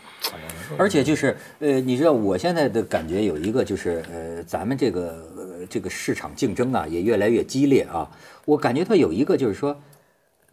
[0.79, 8.09] 而且就是呃，你知道我现在的感觉有一个就是呃，咱们这个呃这个市场竞争啊也越来越激烈啊。
[8.45, 9.77] 我感觉到有一个就是说。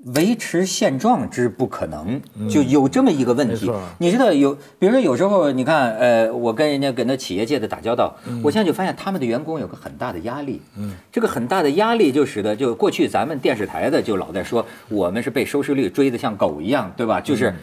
[0.05, 3.71] 维持现状之不可能，就有这么一个问题。
[3.97, 10.61] 你知道有，比如说有时候你看，呃，我跟人家跟那企业界的打交道，我现在就发现他们的员工有个很大的压力。
[10.77, 17.19] 嗯，这个很大的压力就使得就过去咱们电视台的就老在说我们是被收视率追得像狗一样，对吧？
[17.19, 17.55] 就是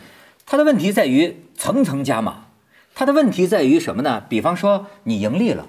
[0.44, 2.46] 他的问题在于层层加码，
[2.94, 4.22] 他的问题在于什么呢？
[4.28, 5.66] 比方说你盈利了，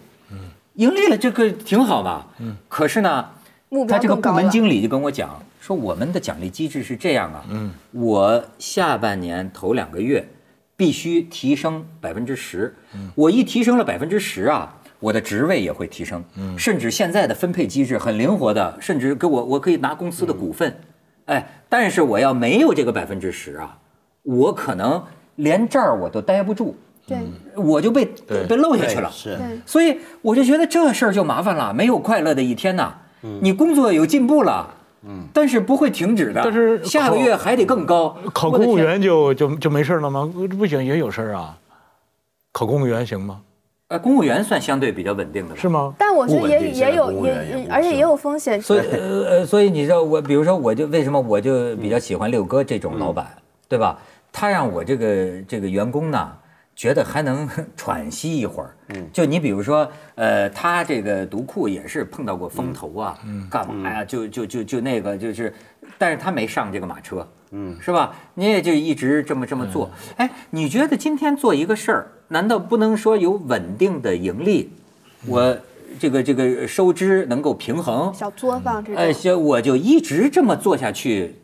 [0.74, 2.26] 盈利了这个挺好嘛，
[2.68, 3.30] 可是呢，
[3.70, 4.50] 目标他这个部门。
[4.50, 10.28] 经理就跟我讲说，我们的奖励机制是这样啊，嗯，我下半年头两个月
[10.76, 12.74] 必须提升百分之十，
[13.16, 20.78] 我一提升了百分之十啊，我的职位也会提升，嗯，甚至现在的分配机制很灵活的，甚至给我我可以拿公司的股份，
[21.26, 23.78] 哎，但是我要没有这个百分之十啊，
[24.24, 25.04] 我可能
[25.38, 26.76] 连这儿我都待不住，
[27.08, 27.18] 对。
[27.56, 32.94] 我就被被漏下去了，是，所以我就觉得这事儿就麻烦了，没有快乐的一天呐。
[33.42, 34.70] 你工作有进步了，
[35.08, 36.42] 嗯，但是不会停止的。
[36.44, 38.16] 但是下个月还得更高。
[38.34, 40.32] 考公务员就就就没事了吗？
[40.58, 41.58] 不行，也有事儿啊。
[42.52, 43.42] 考公务员行吗？
[43.88, 45.70] 呃，公务员算相对比较稳定的吧是？
[45.70, 45.94] 吗？
[46.00, 48.60] 但我觉得也也有也也，而且也有风险。
[48.60, 53.28] 所以呃呃，所以你知道我，比如说我就为什么我就比较喜欢六哥这种老板，
[53.70, 54.00] 对吧？
[54.32, 56.32] 他让我这个这个员工呢，
[56.76, 58.76] 觉得还能 喘息一会儿。
[58.90, 63.18] 嗯，就你比如说，呃，他这个读库也是碰到过风头啊，
[63.50, 64.04] 干嘛呀？
[64.04, 65.54] 就就就就那个就是，
[65.98, 67.28] 但是他没上这个马车。
[67.52, 68.14] 嗯，是吧？
[68.34, 69.90] 你也就一直这么这么做。
[70.18, 74.72] 哎，你觉得今天做一个事儿，难道不能说有稳定的盈利？
[75.28, 75.58] 我
[75.98, 81.36] 这个这个收支能够平衡，小作坊这哎，种，行，我就一直这么做下去，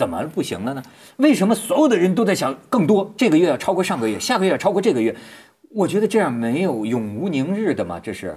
[0.00, 0.82] 怎么不行了呢？
[1.18, 3.12] 为什么所有的人都在想更多？
[3.18, 5.14] 这个月要超过上个月，下个月要超过这个月？
[5.68, 8.34] 我觉得这样没有永无宁日的嘛，这是。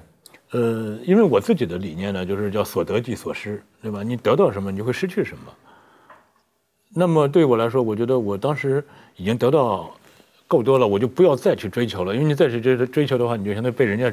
[0.52, 4.04] 呃，因为我自己的理念呢，就是叫所得即所失，对吧？
[4.04, 5.43] 你得到什么，你就会失去什么。
[6.93, 8.84] 那么对我来说，我觉得我当时
[9.15, 9.89] 已经得到
[10.45, 14.12] 够多了，我就不要再去追求了，因为你再去追追求的话，你就相当于被人家，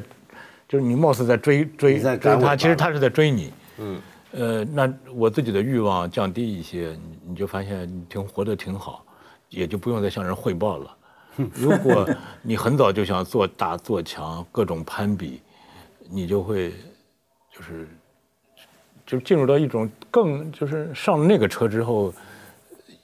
[0.69, 3.51] 就是你貌似在追追追他，其实他是在追你。
[3.77, 3.99] 嗯。
[4.31, 9.03] 呃，那我自己的欲望降低一些，你你就发现你挺活得挺好，
[9.49, 10.97] 也就不用再向人汇报了。
[11.53, 12.07] 如果
[12.41, 15.41] 你很早就想做大做强，各种攀比，
[16.09, 16.71] 你就会
[17.53, 17.87] 就是
[19.05, 22.13] 就进入到一种更就是上了那个车之后，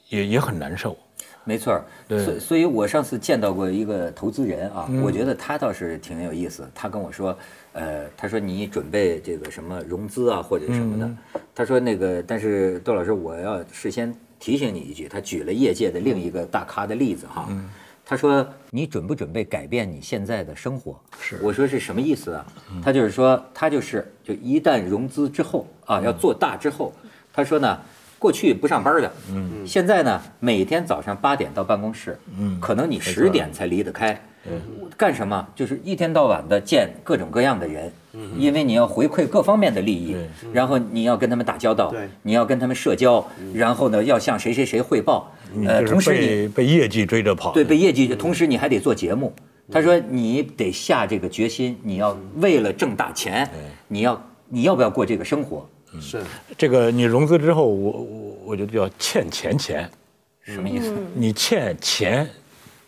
[0.09, 0.97] 也也很难受。
[1.45, 6.69] 没错，对所以所以我上次见到过一个投资人啊，嗯我觉得他倒是挺有意思。
[6.75, 7.37] 他跟我说，
[7.77, 11.17] 呃，他说你准备这个什么融资啊或者什么的，嗯
[11.53, 17.45] 他说那个，但是窦老师，我要事先提醒你一句，他举了业界的另一个大咖的例子哈。
[17.49, 17.69] 嗯
[18.09, 22.45] 他说：“你准不准备改变你现在的生活？”是，我说是什么意思啊？
[22.81, 26.93] 他就是说，他就是就一旦融资之后啊，要做大之后，
[27.33, 27.77] 他说呢，
[28.17, 34.17] 过去不上班的，嗯，现在呢，每天早上八点到办公室，嗯，可能你十点才离得开，
[34.97, 35.47] 干什么？
[35.55, 37.91] 就是一天到晚的见各种各样的人，
[38.37, 40.15] 因为你要回馈各方面的利益，
[40.51, 45.31] 然后你要跟他们打交道对，你要跟他们社交，然后呢，要向谁谁谁汇报，
[45.65, 47.51] 呃，同时你被被业绩追着跑。
[47.51, 49.31] 对，被业绩，同时你还得做节目。
[49.69, 53.47] 他说你得下这个决心，你要为了挣大钱，
[53.89, 55.67] 你要你要不要过这个生活？
[55.99, 56.21] 是。
[56.57, 59.89] 这个你融资之后，我我我觉得叫欠钱钱，
[60.43, 60.93] 什么意思？
[61.13, 62.25] 你欠钱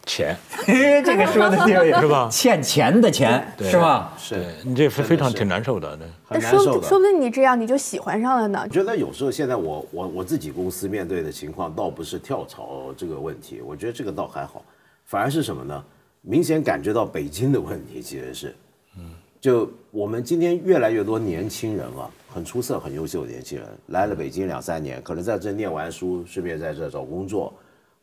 [0.09, 0.35] 钱，
[1.05, 4.11] 这个说的挺有意思 是吧欠钱的钱是吧？
[4.17, 5.95] 是，你这非非常挺难受的。
[5.95, 6.79] 对那说很难受的。
[6.79, 8.67] 不说不定你这样你就喜欢上了呢我。
[8.67, 14.65] 觉得有时候现在我我我自己公司面对的情况，倒不是跳槽这个问题，我觉得这个倒还好，
[15.05, 15.83] 反而是什么呢？
[16.21, 18.55] 明显感觉到北京的问题其实是，
[18.97, 27.53] 嗯就我们今天越来越多年轻人啊，很出色、很优秀的年轻人来了北京两三年，可能在这念完书，顺便在这找工作，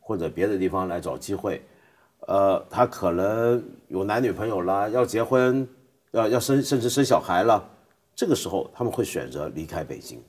[0.01, 1.61] 或者别的地方来找机会，
[2.27, 5.67] 呃，他可能有男女朋友啦，要结婚，
[6.13, 7.63] 要要生，甚至生小孩了，
[8.15, 10.21] 这个时候他们会选择离开北京。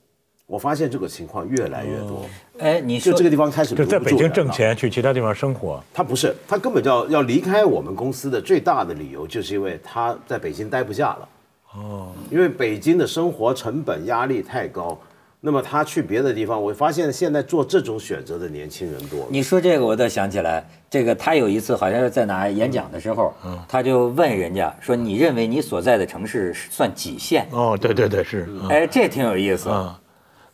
[0.45, 2.25] 我发现这个情况越来越多，
[2.59, 3.99] 哎，你说就这个地方开始就在。
[3.99, 5.83] 北京挣钱，去其他地方生活。
[5.93, 11.29] 他不是，他根本就要要离开我们公司的最大的理由，就是因为他在北京待不下了。
[11.75, 14.97] 哦，因为北京的生活成本压力太高，
[15.39, 19.27] 那么他去别的地方，我发现现在做这种选择的年轻人多了。
[19.29, 23.31] 你说这个，我倒想起来，这个他有一次好像是在哪儿演讲的时候，
[23.67, 29.69] 他就问人家说：“你认为你所在的城市算几线哦，对对对，是。？”哎，这挺有意思。
[29.69, 30.01] 啊，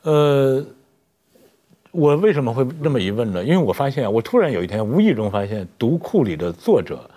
[0.02, 0.64] 呃，
[1.92, 3.42] 我为什么会这么一问呢？
[3.42, 7.10] 因为我发现，我突然有一天无意中发现，读库里的作者，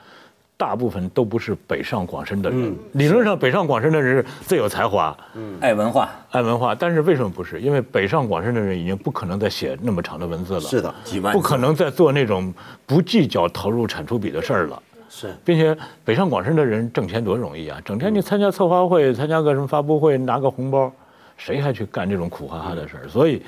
[0.57, 2.77] 大部分都不是北上广深的人。
[2.93, 5.59] 理论上，北上广深的人是最有才华、嗯。
[5.61, 7.61] 爱文化，爱文化，但是为什么不是？
[7.61, 12.53] 因为北上广深的人已经不可能再写那么长的文字了，是的，几万不可能再做那种
[12.87, 14.83] 不计较投入产出比的事儿了。
[15.09, 15.35] 是。
[15.45, 17.81] 并且北上广深的人挣钱多容易啊！
[17.85, 20.93] 整天你参加策划会，参加个什么发布会，拿个红包，
[21.37, 23.09] 谁还去干这种苦哈哈的事儿？
[23.09, 23.43] 所以，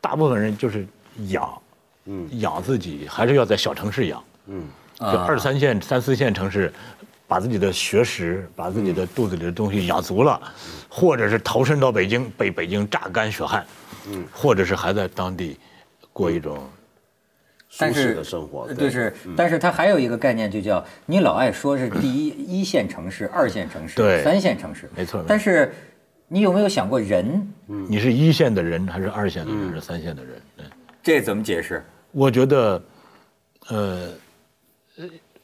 [0.00, 0.86] 大部分人就是
[1.28, 1.52] 养，
[2.06, 4.62] 嗯，养自己，还是要在小城市养，嗯，
[4.98, 6.72] 就二三线、三四线城市，
[7.28, 10.40] 把自己的学识，把自己的肚子里的东西养足了，
[10.88, 13.66] 或者是投身到北京，被北京榨干血汗，
[14.08, 15.58] 嗯，或者是还在当地
[16.12, 16.58] 过一种
[17.78, 24.22] 但是舒适的生活，就，是，但是它还有一个概念，就叫你老爱说是第一一线城市、二线城市、对。
[24.22, 25.74] 三线城市，没错但是
[26.28, 27.46] 你有没有想过人？
[27.66, 30.40] 你是一线的人，还是二线的人，还是三线的人？
[30.56, 30.64] 对。
[31.02, 31.84] 这怎么解释？
[32.12, 32.82] 我觉得，
[33.68, 34.08] 呃，呃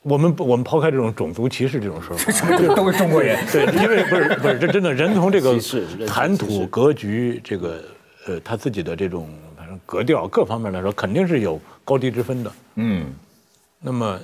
[0.03, 2.33] 我们我们抛开这种种族歧视这种说法，
[2.75, 3.39] 都是中国人？
[3.53, 5.57] 对，因为不是不是，这真的人从这个
[6.07, 7.85] 谈吐格局，这个
[8.27, 12.53] 呃他自己的这种反正格调各方面来说，肯定是有高低之分的。
[12.75, 13.07] 嗯，
[13.81, 14.19] 那么，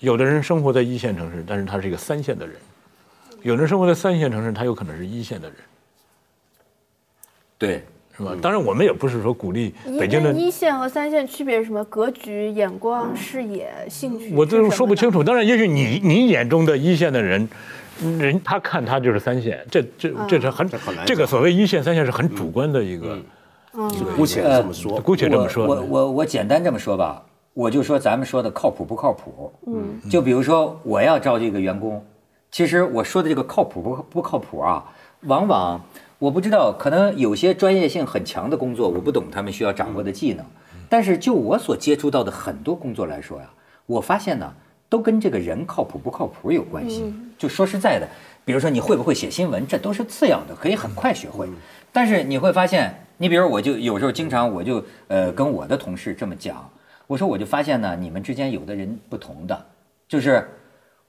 [0.00, 2.56] 有的人生活在一线城市，但是他是一个三线的人；
[3.42, 5.56] 有人生活在三线城市，他有可能是一线的人，
[7.56, 7.84] 对，
[8.16, 8.32] 是吧？
[8.40, 11.84] 当然，我们也不是说鼓励北京的一线和三线区别是什么？
[11.86, 15.22] 格局、眼光、视野、兴趣，我这说不清楚。
[15.22, 17.48] 当然，也许你你眼中的一线的人，
[18.00, 23.18] 人他看他就是三线，这这这是很很难这个所谓一线三线是很主观的一个，
[24.16, 25.66] 姑且这么说，姑且这么说。
[25.66, 29.52] 我我我我简单这么说吧，我就说咱们说的靠谱不靠谱。
[29.66, 32.04] 嗯，就比如说我要招这个员工，
[32.50, 34.84] 其实我说的这个靠谱不不靠谱啊，
[35.22, 35.80] 往往
[36.24, 40.46] 我不知道，可能有些专业性很强的工作，我不懂他们需要掌握的技能，
[40.88, 43.50] 但是就我所接触到的很多工作来说呀，
[43.84, 44.50] 我发现呢，
[44.88, 47.12] 都跟这个人靠谱不靠谱有关系。
[47.36, 48.08] 就说实在的，
[48.42, 51.46] 比如说你会不会写新闻，这都是次要的，可以很快学会。
[51.92, 56.70] 但是你会发现，你比如我就有时候经常我就呃跟我的同事这么讲，
[57.06, 59.66] 我说我就发现呢，你们之间有的人不同的，
[60.08, 60.48] 就是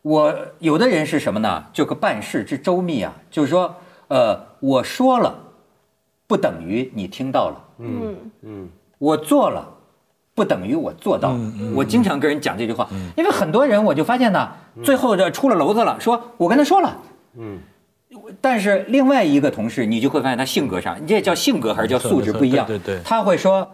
[0.02, 1.68] 我有的人是什么呢？
[1.72, 3.74] 就个办事之周密啊，就是说
[4.08, 5.36] 呃我说了，
[6.28, 8.16] 不等于你听到了，嗯。
[8.42, 9.72] 嗯，我做了。
[10.36, 11.34] 不等于我做到，
[11.74, 14.52] 我经常跟人讲这句话，因为很多人我就发现呢，
[14.84, 16.98] 最后这出了篓子了，说我跟他说了，
[17.38, 17.58] 嗯，
[18.42, 22.68] 但是另外一个同事，你就会发现他性格上，你这叫性格还是叫素质不一样？
[22.68, 23.72] 对对对他会说，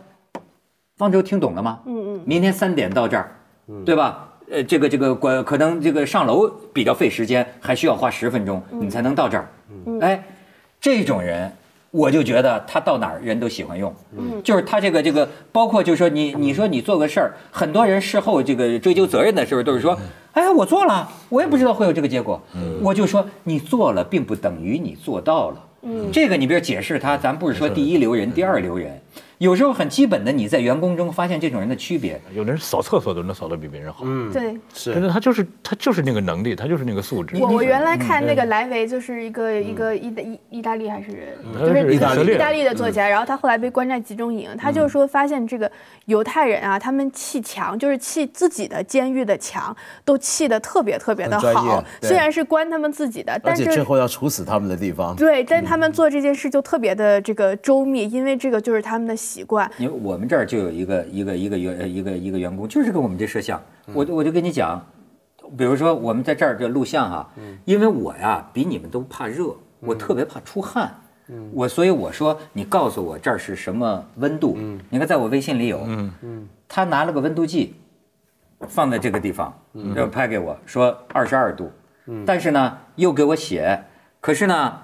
[0.98, 1.80] 方舟听懂了吗？
[1.88, 2.22] 嗯嗯。
[2.26, 3.36] 明天三点到这儿，
[3.84, 4.30] 对吧？
[4.52, 9.48] 呃，这个这个管可能这个上楼比较费时间，还需要花十分钟，你才能到这儿。
[10.02, 10.24] 哎，
[10.80, 11.52] 这种人。
[11.94, 20.00] 我就觉得他到哪儿人都喜欢用，嗯，就是他这个这个，包括就是说你你说你做个事儿，很多人事后这个追究责任的时候都是说，
[20.32, 22.42] 哎，我做了，我也不知道会有这个结果，
[22.82, 28.98] 我就说你做了并不等于你做到了，嗯，这个你比如解释他，咱不是说第一流人、第二流人。
[29.42, 32.22] 有时候很基本的，你在员工中发现这种人的区别。
[32.32, 34.04] 有的人扫厕所都能扫得比别人好。
[34.06, 34.94] 嗯，对，是。
[34.94, 37.36] 但是他就是他就是那个能力，他就是那个素质。
[37.38, 45.70] 我我原来看那个莱维就是一个一个意大意意大利还是就是意大利意大利的作家，然后他后来被关在集中营，他就说发现这个
[46.06, 49.76] 犹太人啊，他们砌墙就是砌自己的监狱的墙，
[50.06, 51.84] 都砌的特别特别的好。
[52.04, 55.16] 虽然是关他们自己的，但是最后要处死他们的地方。
[55.16, 59.18] 对，但他们做这件事就特别的这个周密，因为这个就是他们的。
[59.32, 63.62] 习惯，因为我们这儿就有一个一个一个员一个一个员工，就是跟我们这摄像，
[63.94, 64.86] 我我就跟你讲，
[65.58, 67.30] 比如说我们在这儿这录像哈，
[67.64, 70.94] 因为我呀比你们都怕热，我特别怕出汗，
[71.54, 74.58] 我所以我说你告诉我这儿是什么温度，
[74.90, 76.50] 你看在我微信里有，嗯。
[76.68, 77.76] 他拿了个温度计，
[78.68, 79.54] 放在这个地方，
[79.96, 81.72] 要拍给我说二十二度，
[82.26, 83.84] 但是呢又给我写，
[84.20, 84.80] 可是呢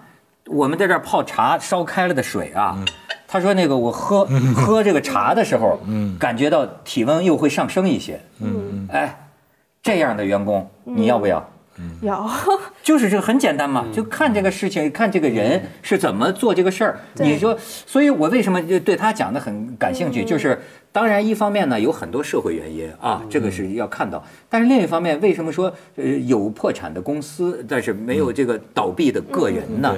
[0.48, 2.84] 我们在这儿泡茶烧开了的水啊。
[3.28, 4.26] 他说：“那个我喝
[4.56, 5.80] 喝这个茶的时候，
[6.18, 8.20] 感觉到体温又会上升一些。
[8.90, 9.28] 哎，
[9.84, 11.46] 这样的员工你要不要？
[12.02, 12.28] 要，
[12.82, 17.00] 就是这个很简单嘛，就看这个事情，看这个人是怎么做这个事儿。
[17.18, 20.24] 你说，所以我为什么就对他讲的很感兴趣？
[20.26, 20.60] 就是
[20.92, 24.26] 当然一方面呢，有很多社会原因啊，这个是要看到。
[24.50, 29.94] 但是另一方面，为什么说呃有破产的公司，但是没有这个倒闭的个人呢？”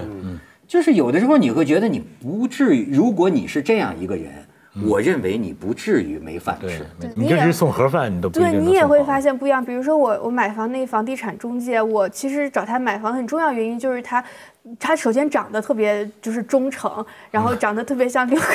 [0.69, 4.31] 就是有的时候你会觉得你不至于，如果你是这样一个人，
[4.87, 6.85] 我认为你不至于没饭吃。
[7.15, 9.65] 你就是送盒饭，你都对你也会发现不一样。
[9.65, 14.23] 比如说我我买房那房地产中介，我其实找他买房很重要原因就是他。
[14.77, 18.45] 他首先长得特别就是忠诚，然后长得特别像六哥，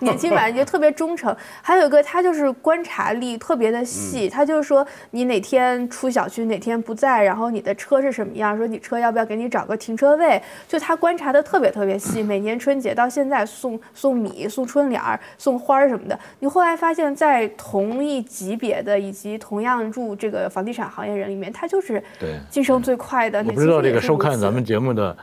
[0.00, 1.36] 年轻版就特别忠诚。
[1.60, 12.22] 还有一个他就是观察力特别的细，他就是说你哪天出小区哪天不在，然后你的车是什么样，说你车要不要给你找个停车位，就他观察的特别特别细。
[12.22, 23.40] 每年春节到现在送送米、送春联儿、送花儿什么的，你后来发现，在同一级别的以及同样入这个房地产行业人里面，他就是对晋升最快的。
[23.40, 25.14] 我不知道这个收看咱们节目的。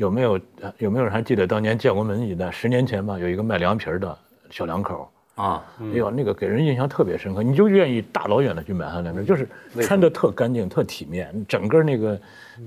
[0.00, 0.40] 有没有
[0.78, 4.18] 有没有人还记得当年建国门一带十年前吧，有一个卖凉皮的
[4.50, 9.46] 小两口啊，哎呦，那个给人印象特别深刻，你就愿意大老远的去买他凉皮，就是
[9.82, 12.18] 穿的特干净、特体面，整个那个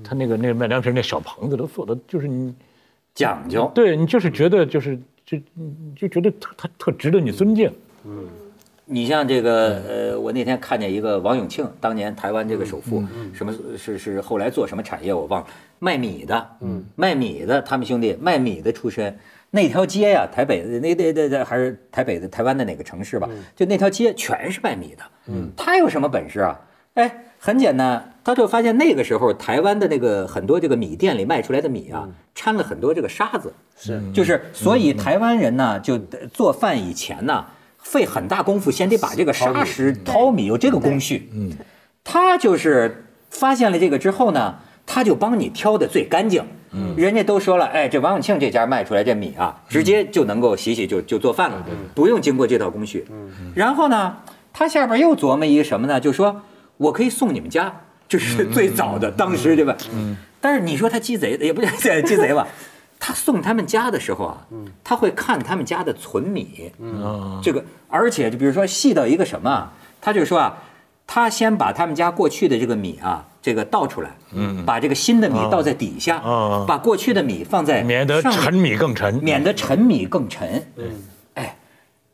[0.04, 2.54] 他那个那个卖凉皮那小棚子都做的就是你
[3.16, 5.36] 讲究，对你就是觉得就是就
[5.96, 7.68] 就觉得他他特值得你尊敬，
[8.04, 8.28] 嗯。
[8.86, 15.46] 你像这个，呃，我那天看见一个王永庆，当年台湾这个首富，什么是是后来做什么产业我忘了，
[15.78, 16.46] 卖米的，
[16.94, 19.16] 卖米的，他们兄弟卖米的出身，
[19.50, 23.26] 那条街呀，台北的那那那那还是台北的台湾的哪个城市吧，
[23.56, 26.60] 就那条街全是卖米的，嗯他有什么本事啊？
[26.92, 35.96] 哎，很简单，他就发现那个时候台湾的那个很多这个米店里卖出来的米啊，掺了很多这个沙子，是，就是所以台湾人呢，就
[36.34, 37.46] 做饭以前呢。
[37.84, 41.30] 费很大功夫，先得把这个沙石淘米，有这个工序。
[41.32, 41.52] 嗯，
[42.02, 46.44] 他就是发现了这个之后呢，他就帮你挑的最干净。
[46.72, 51.64] 嗯，人家都说了，哎，这王永庆这家卖出来这米啊，直接就能够洗洗就就做饭了，
[51.94, 53.06] 不用经过这套工序。
[53.10, 54.16] 嗯，然后呢，
[54.52, 56.00] 他下边又琢磨一个什么呢？
[56.00, 56.42] 就说
[56.78, 59.76] 我可以送你们家，这是最早的当时对吧？
[59.94, 62.48] 嗯，但是你说他鸡贼，也不是鸡贼吧？
[62.98, 64.46] 他送他们家的时候啊，
[64.82, 66.72] 他会看他们家的存米，
[67.42, 69.70] 这个而且就比如说细到一个什么，
[70.00, 70.56] 他就说啊，
[71.06, 74.10] 他先把他们家过去的这个米啊，这个倒出来，
[74.64, 76.18] 把这个新的米倒在底下，
[76.66, 80.66] 把过去的米放在免得沉米更沉，免得沉米更沉。
[81.34, 81.56] 哎，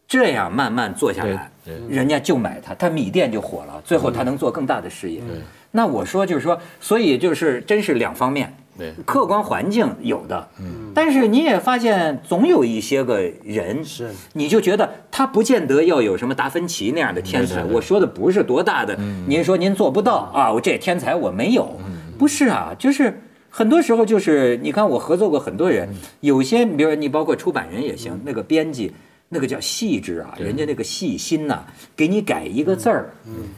[0.08, 1.52] 这样慢慢做下来，
[1.88, 5.22] 人家就买他，他米店就火了，最后他能做更大的事业。
[5.70, 8.56] 那我说就是说，所以就是真是两方面。
[9.04, 17.62] 客观环境有的，嗯，但是你也发现总有一些个人，是，你就觉得他不见得要有什么达芬奇那样的天才。
[17.64, 18.96] 我说的不是多大的，
[19.26, 20.52] 您说您做不到啊？
[20.52, 21.76] 我这天才我没有，
[22.18, 25.88] 不是啊，就是很多时候就是你看我合作过很多人，
[26.20, 28.92] 有些比如说你包括出版人也行，那个编辑。
[29.32, 31.64] 那个叫细致啊，人家那个细心呐，
[31.94, 33.14] 给你改一个字儿，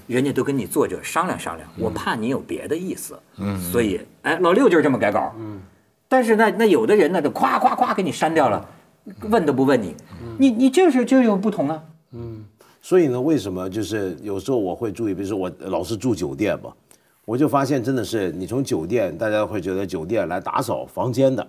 [0.06, 1.66] 人家都跟你作者商量商量。
[1.78, 3.18] 我怕你有别的意思，
[3.72, 5.34] 所以哎，老六就是这么改稿。
[6.08, 8.68] 但是那那有的人呢，就夸夸夸给你删掉了，
[9.30, 9.96] 问都不问你，
[10.38, 11.82] 你你就是就有不同啊。
[12.10, 12.44] 嗯，
[12.82, 16.70] 所以呢，为什么就是有时候我会注意，比如说我老是住酒店嘛，
[17.24, 21.48] 我就发现真的是你从酒店，大家会觉得酒店来打扫房间的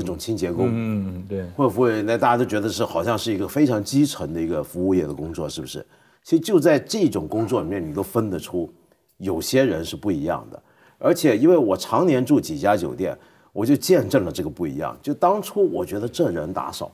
[0.00, 5.84] 这种清洁工，嗯，对，或者服务员，那大家都觉得是好像是一个非常基层的一个服务业的工作，是不是？
[6.22, 8.72] 其实就在这种工作里面，你都分得出
[9.16, 10.62] 有些人是不一样的。
[10.98, 13.18] 而且因为我常年住几家酒店，
[13.52, 14.96] 我就见证了这个不一样。
[15.02, 16.88] 就当初我觉得这人打扫，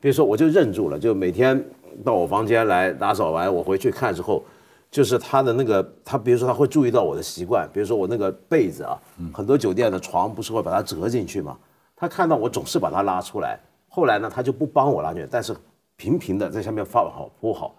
[0.00, 1.64] 比如说我就认住了，就每天
[2.04, 4.42] 到我房间来打扫完，我回去看之后，
[4.90, 8.98] 就是他的那个他，比如说他会注意到我的习惯，比如说我那个被子啊，
[9.32, 11.56] 很多酒店的床不是会把它折进去吗？
[11.98, 15.54] 他看到我总是把他拉出来，后来呢，他就不帮我拉进去，但是
[15.96, 17.74] 平平的在下面放好铺好。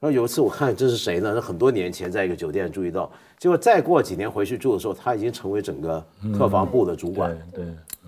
[0.00, 1.34] 然后有一次我看这是谁呢？
[1.34, 6.02] 是很多年前在一个酒店注意到，结果再过几年回去住的时候，他已经成为整个
[6.38, 7.36] 客房部的主管。
[7.52, 7.66] 对，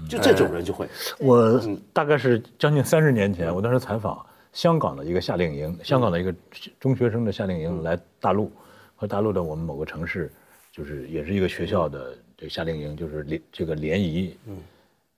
[0.08, 0.88] 就这种人就会。
[1.18, 1.60] 我
[1.92, 4.24] 大概是将近三十年前，我当时采访
[4.54, 6.34] 香港的一个夏令营，香港的一个
[6.80, 8.50] 中学生的夏令营来大陆，
[8.96, 10.32] 和大陆的我们某个城市，
[10.72, 14.56] 就是也是一个学校的这个夏令营，就是联这个联谊，嗯，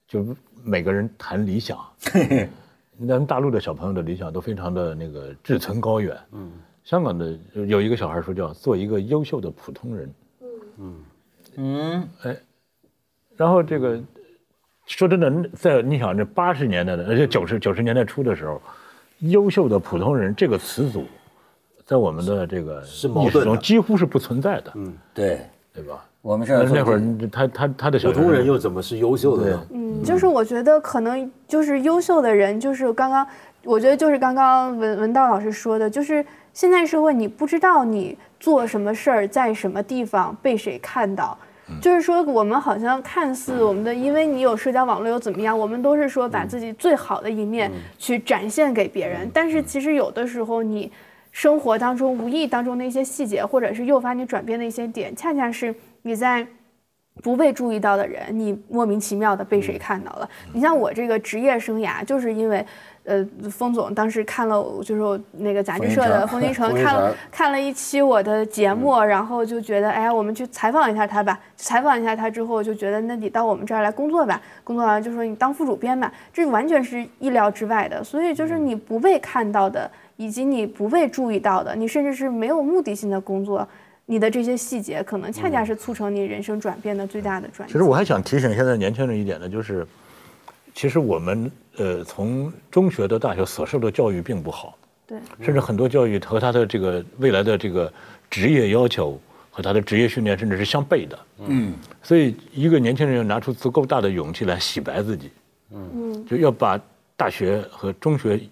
[0.07, 0.25] 就
[0.63, 1.77] 每个人谈理想。
[2.99, 6.51] 咱们大陆的小朋友的理想都非常的那个志存高远，嗯，
[6.83, 7.37] 香港的
[7.67, 10.13] 有一个小孩说叫做一个优秀的普通人，
[10.77, 11.03] 嗯。
[11.57, 12.09] 嗯。
[12.23, 12.37] 哎，
[13.35, 14.01] 然后这个
[14.85, 18.61] 说真的，在你想这八十年代的，而且九十九十年代初的时候，
[19.19, 21.05] 优秀的普通人这个词组，
[21.85, 25.41] 在我们的这个意识中几乎是不存在的，嗯，对。
[25.73, 26.05] 对吧？
[26.25, 27.01] 我们是那会儿
[27.31, 29.67] 他他他的小普通人又怎么是优秀的呢？
[29.69, 33.27] 嗯，就是我觉得可能就是优秀的人，就是刚刚
[33.63, 41.37] 我觉得就是刚刚文文道老师说的，就是现在社会你不知道你做什么事儿在什么地方被谁看到，
[41.79, 50.91] 就是说我们好像看似我们的，因为你有社交网络又怎么样，我们都是说把自己最好的一面去展现给别人，但是其实有的时候你
[51.35, 55.75] 生活当中无意当中的一些细节，或者是诱发你转变的一些点，恰恰是。
[56.03, 56.47] 你在
[57.21, 60.29] 不被注意到的人，你莫名其妙的被谁看到了？
[60.53, 62.65] 你像我这个职业生涯，就是因为，
[63.03, 71.37] 呃，封总当时看了，就是那个杂志社的封金城看了看了一期我的节目，然后就觉得，哎呀，我们去采访一下他吧。
[71.57, 74.41] 采访一下他之后，就觉得那你到我们这儿来工作吧。
[74.63, 78.01] 工作完了就说你当副主编吧，这完全是意料之外的。
[78.01, 83.67] 所以就是你不被看到的，以及你不被注意到的，你甚至是没有目的性的工作。
[84.07, 87.67] 你的这些细节，可能恰恰是促成你人生转变的最大的转。
[87.67, 89.83] 其实我还想提醒现在年轻人一点呢，就是，
[90.75, 97.91] 其实我们呃从中学到大学所受的教育并不好，对，甚至很多教育和他的这个未来的这个
[98.29, 105.31] 职业要求和他的职业训练甚至是相悖的，嗯，所以一个年轻人要拿出足够大的勇气来洗白自己，
[105.71, 106.79] 嗯，就要把
[107.17, 108.43] 大学和中学的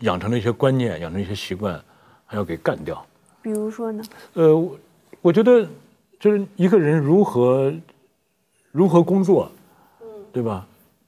[0.00, 1.80] 养成了一些观念、养成一些习惯，
[2.26, 3.04] 还要给干掉。
[3.40, 4.02] 比如说呢？
[4.32, 4.70] 呃，
[5.20, 5.66] 我觉得
[6.18, 7.72] 就是一个人如何
[8.72, 9.50] 如何工作，
[10.00, 10.66] 嗯，对吧？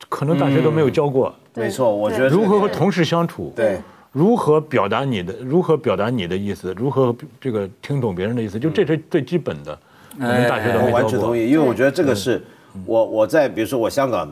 [0.08, 1.34] 可能大学都没有教过。
[1.54, 3.80] 没错，我觉得如何和同事相处，对，
[4.12, 9.76] 如何表达你的，如何表达你的意思，如何这个听懂别人的意思，就这是最基本的。
[10.18, 10.90] 我们大学都没教过。
[10.90, 12.44] 我完全同意，因为我觉得这个是
[12.84, 14.30] 我我在比如说我香港、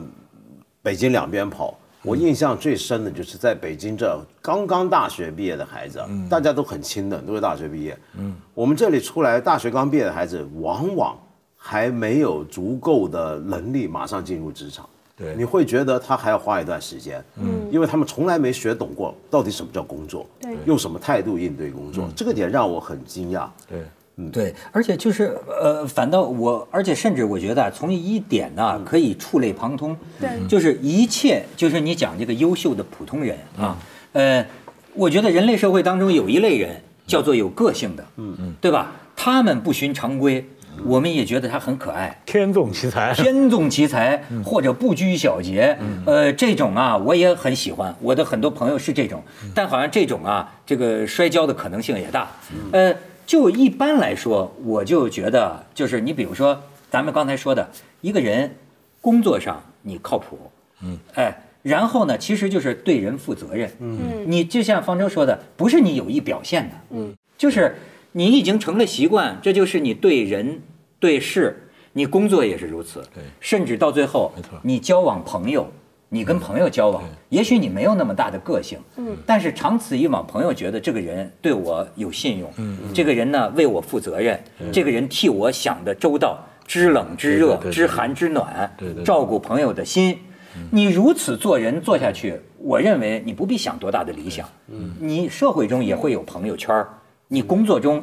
[0.81, 1.77] 北京两边跑。
[2.05, 5.99] 我印象最深的就是在北京这刚刚大学毕业的孩子，
[6.29, 7.97] 大家都很亲的，都是大学毕业。
[8.17, 11.17] 嗯，我们这里出来大学刚毕业的孩子，往往
[11.55, 14.87] 还没有足够的能力马上进入职场。
[15.17, 17.23] 对，你会觉得他还要花一段时间。
[17.37, 23.47] 嗯，因为他们从来没学懂过到底什么叫工作，对，用什么态度应对工作，这个点让我很惊讶。
[23.67, 23.83] 对。
[24.17, 33.77] 嗯，对，而且就是呃，反倒我，而且甚至我觉得从一点呢，可以触类旁通，对，就是一切，就是你讲这个优秀的普通人啊，
[34.13, 34.45] 呃，
[34.93, 38.93] 我觉得人类社会当中有一类人叫做有个性的，嗯嗯，对吧？
[39.17, 40.47] 他们不循常规，
[40.85, 49.21] 我们也觉得他很可爱，天纵奇才，天纵奇才或者不拘小节，呃，这种啊，我也很喜欢，我的很多朋友是这种，
[49.53, 52.31] 但好像这种啊，这个摔跤的可能性也大，
[52.71, 52.95] 呃。
[53.25, 57.69] 就一般来说，我就觉得，就是你比如说，咱们刚才说的
[58.01, 58.55] 一个人，
[59.01, 60.37] 工作上你靠谱，
[60.83, 67.75] 嗯，哎，然后呢，其实就是对人负责任，嗯，你就像方舟说的，不是你有意表现的，嗯，就是
[68.11, 70.61] 你已经成了习惯，这就是你对人
[70.99, 75.71] 对事，你工作也是如此，对，甚至到最后，没错，你交往朋友。
[76.09, 84.39] 你跟朋友交往，也许你没有那么大的个性，嗯，但是长此以往，朋友觉得这个人对我有信用，嗯，这个人呢为我负责任，
[84.71, 88.71] 这个人替我想的周到，知冷知热，知寒知暖，
[89.03, 90.17] 照顾朋友的心，
[90.71, 94.47] 你如此做人做下去，我认为你不必想多大的理想。
[94.69, 96.87] 嗯，你社会中也会有朋友圈儿，
[97.27, 98.01] 你工作中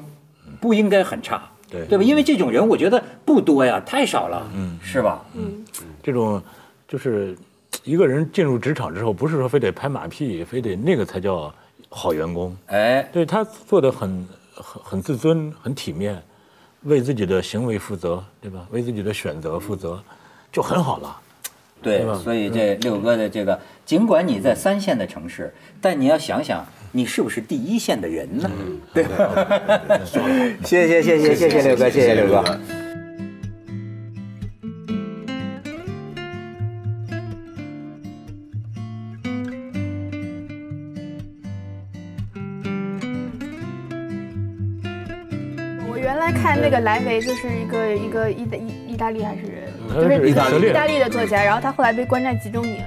[0.60, 1.86] 不应该很差，对。
[1.86, 2.04] 对吧？
[2.04, 5.24] 因为这种人我觉得不多呀，太少了，嗯，是吧？
[5.34, 5.64] 嗯，
[6.02, 6.42] 这种
[6.86, 7.34] 就是
[7.84, 11.52] 一个人进入职场之后，不是说非得拍马屁，非得那个才叫
[11.88, 12.56] 好员工。
[12.66, 16.22] 哎，对他做的很很很自尊，很体面，
[16.82, 18.66] 为自己的行为负责，对吧？
[18.70, 20.02] 为自己的选择负责，
[20.52, 21.16] 就很好了。
[21.82, 28.48] 对对，所以这六哥的这个，尽管你在三线的城市，但你要想想，你是不是第一线的人呢？
[28.94, 30.06] 对吧？
[30.62, 32.81] 谢谢谢谢谢谢六哥，谢谢六哥。
[46.72, 52.78] 个莱维就是一个一个意大意意大利还是他就是是意大利意大利的作家，然后他后来被关在集中营。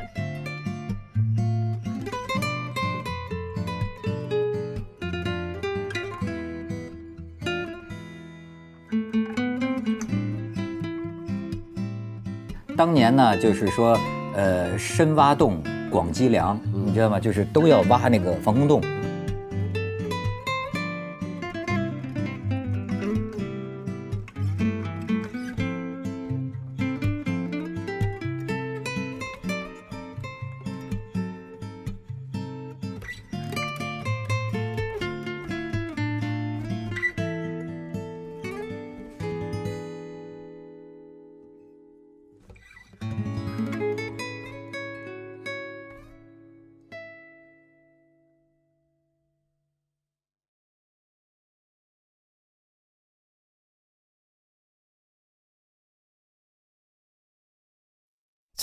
[12.76, 13.98] 当年呢，就是说，
[14.36, 15.62] 呃，深挖洞，
[15.92, 17.20] 广积粮，你知道吗？
[17.20, 18.82] 就是都要挖那个防空洞。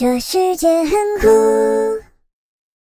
[0.03, 0.91] 这世界很
[1.21, 2.12] 酷。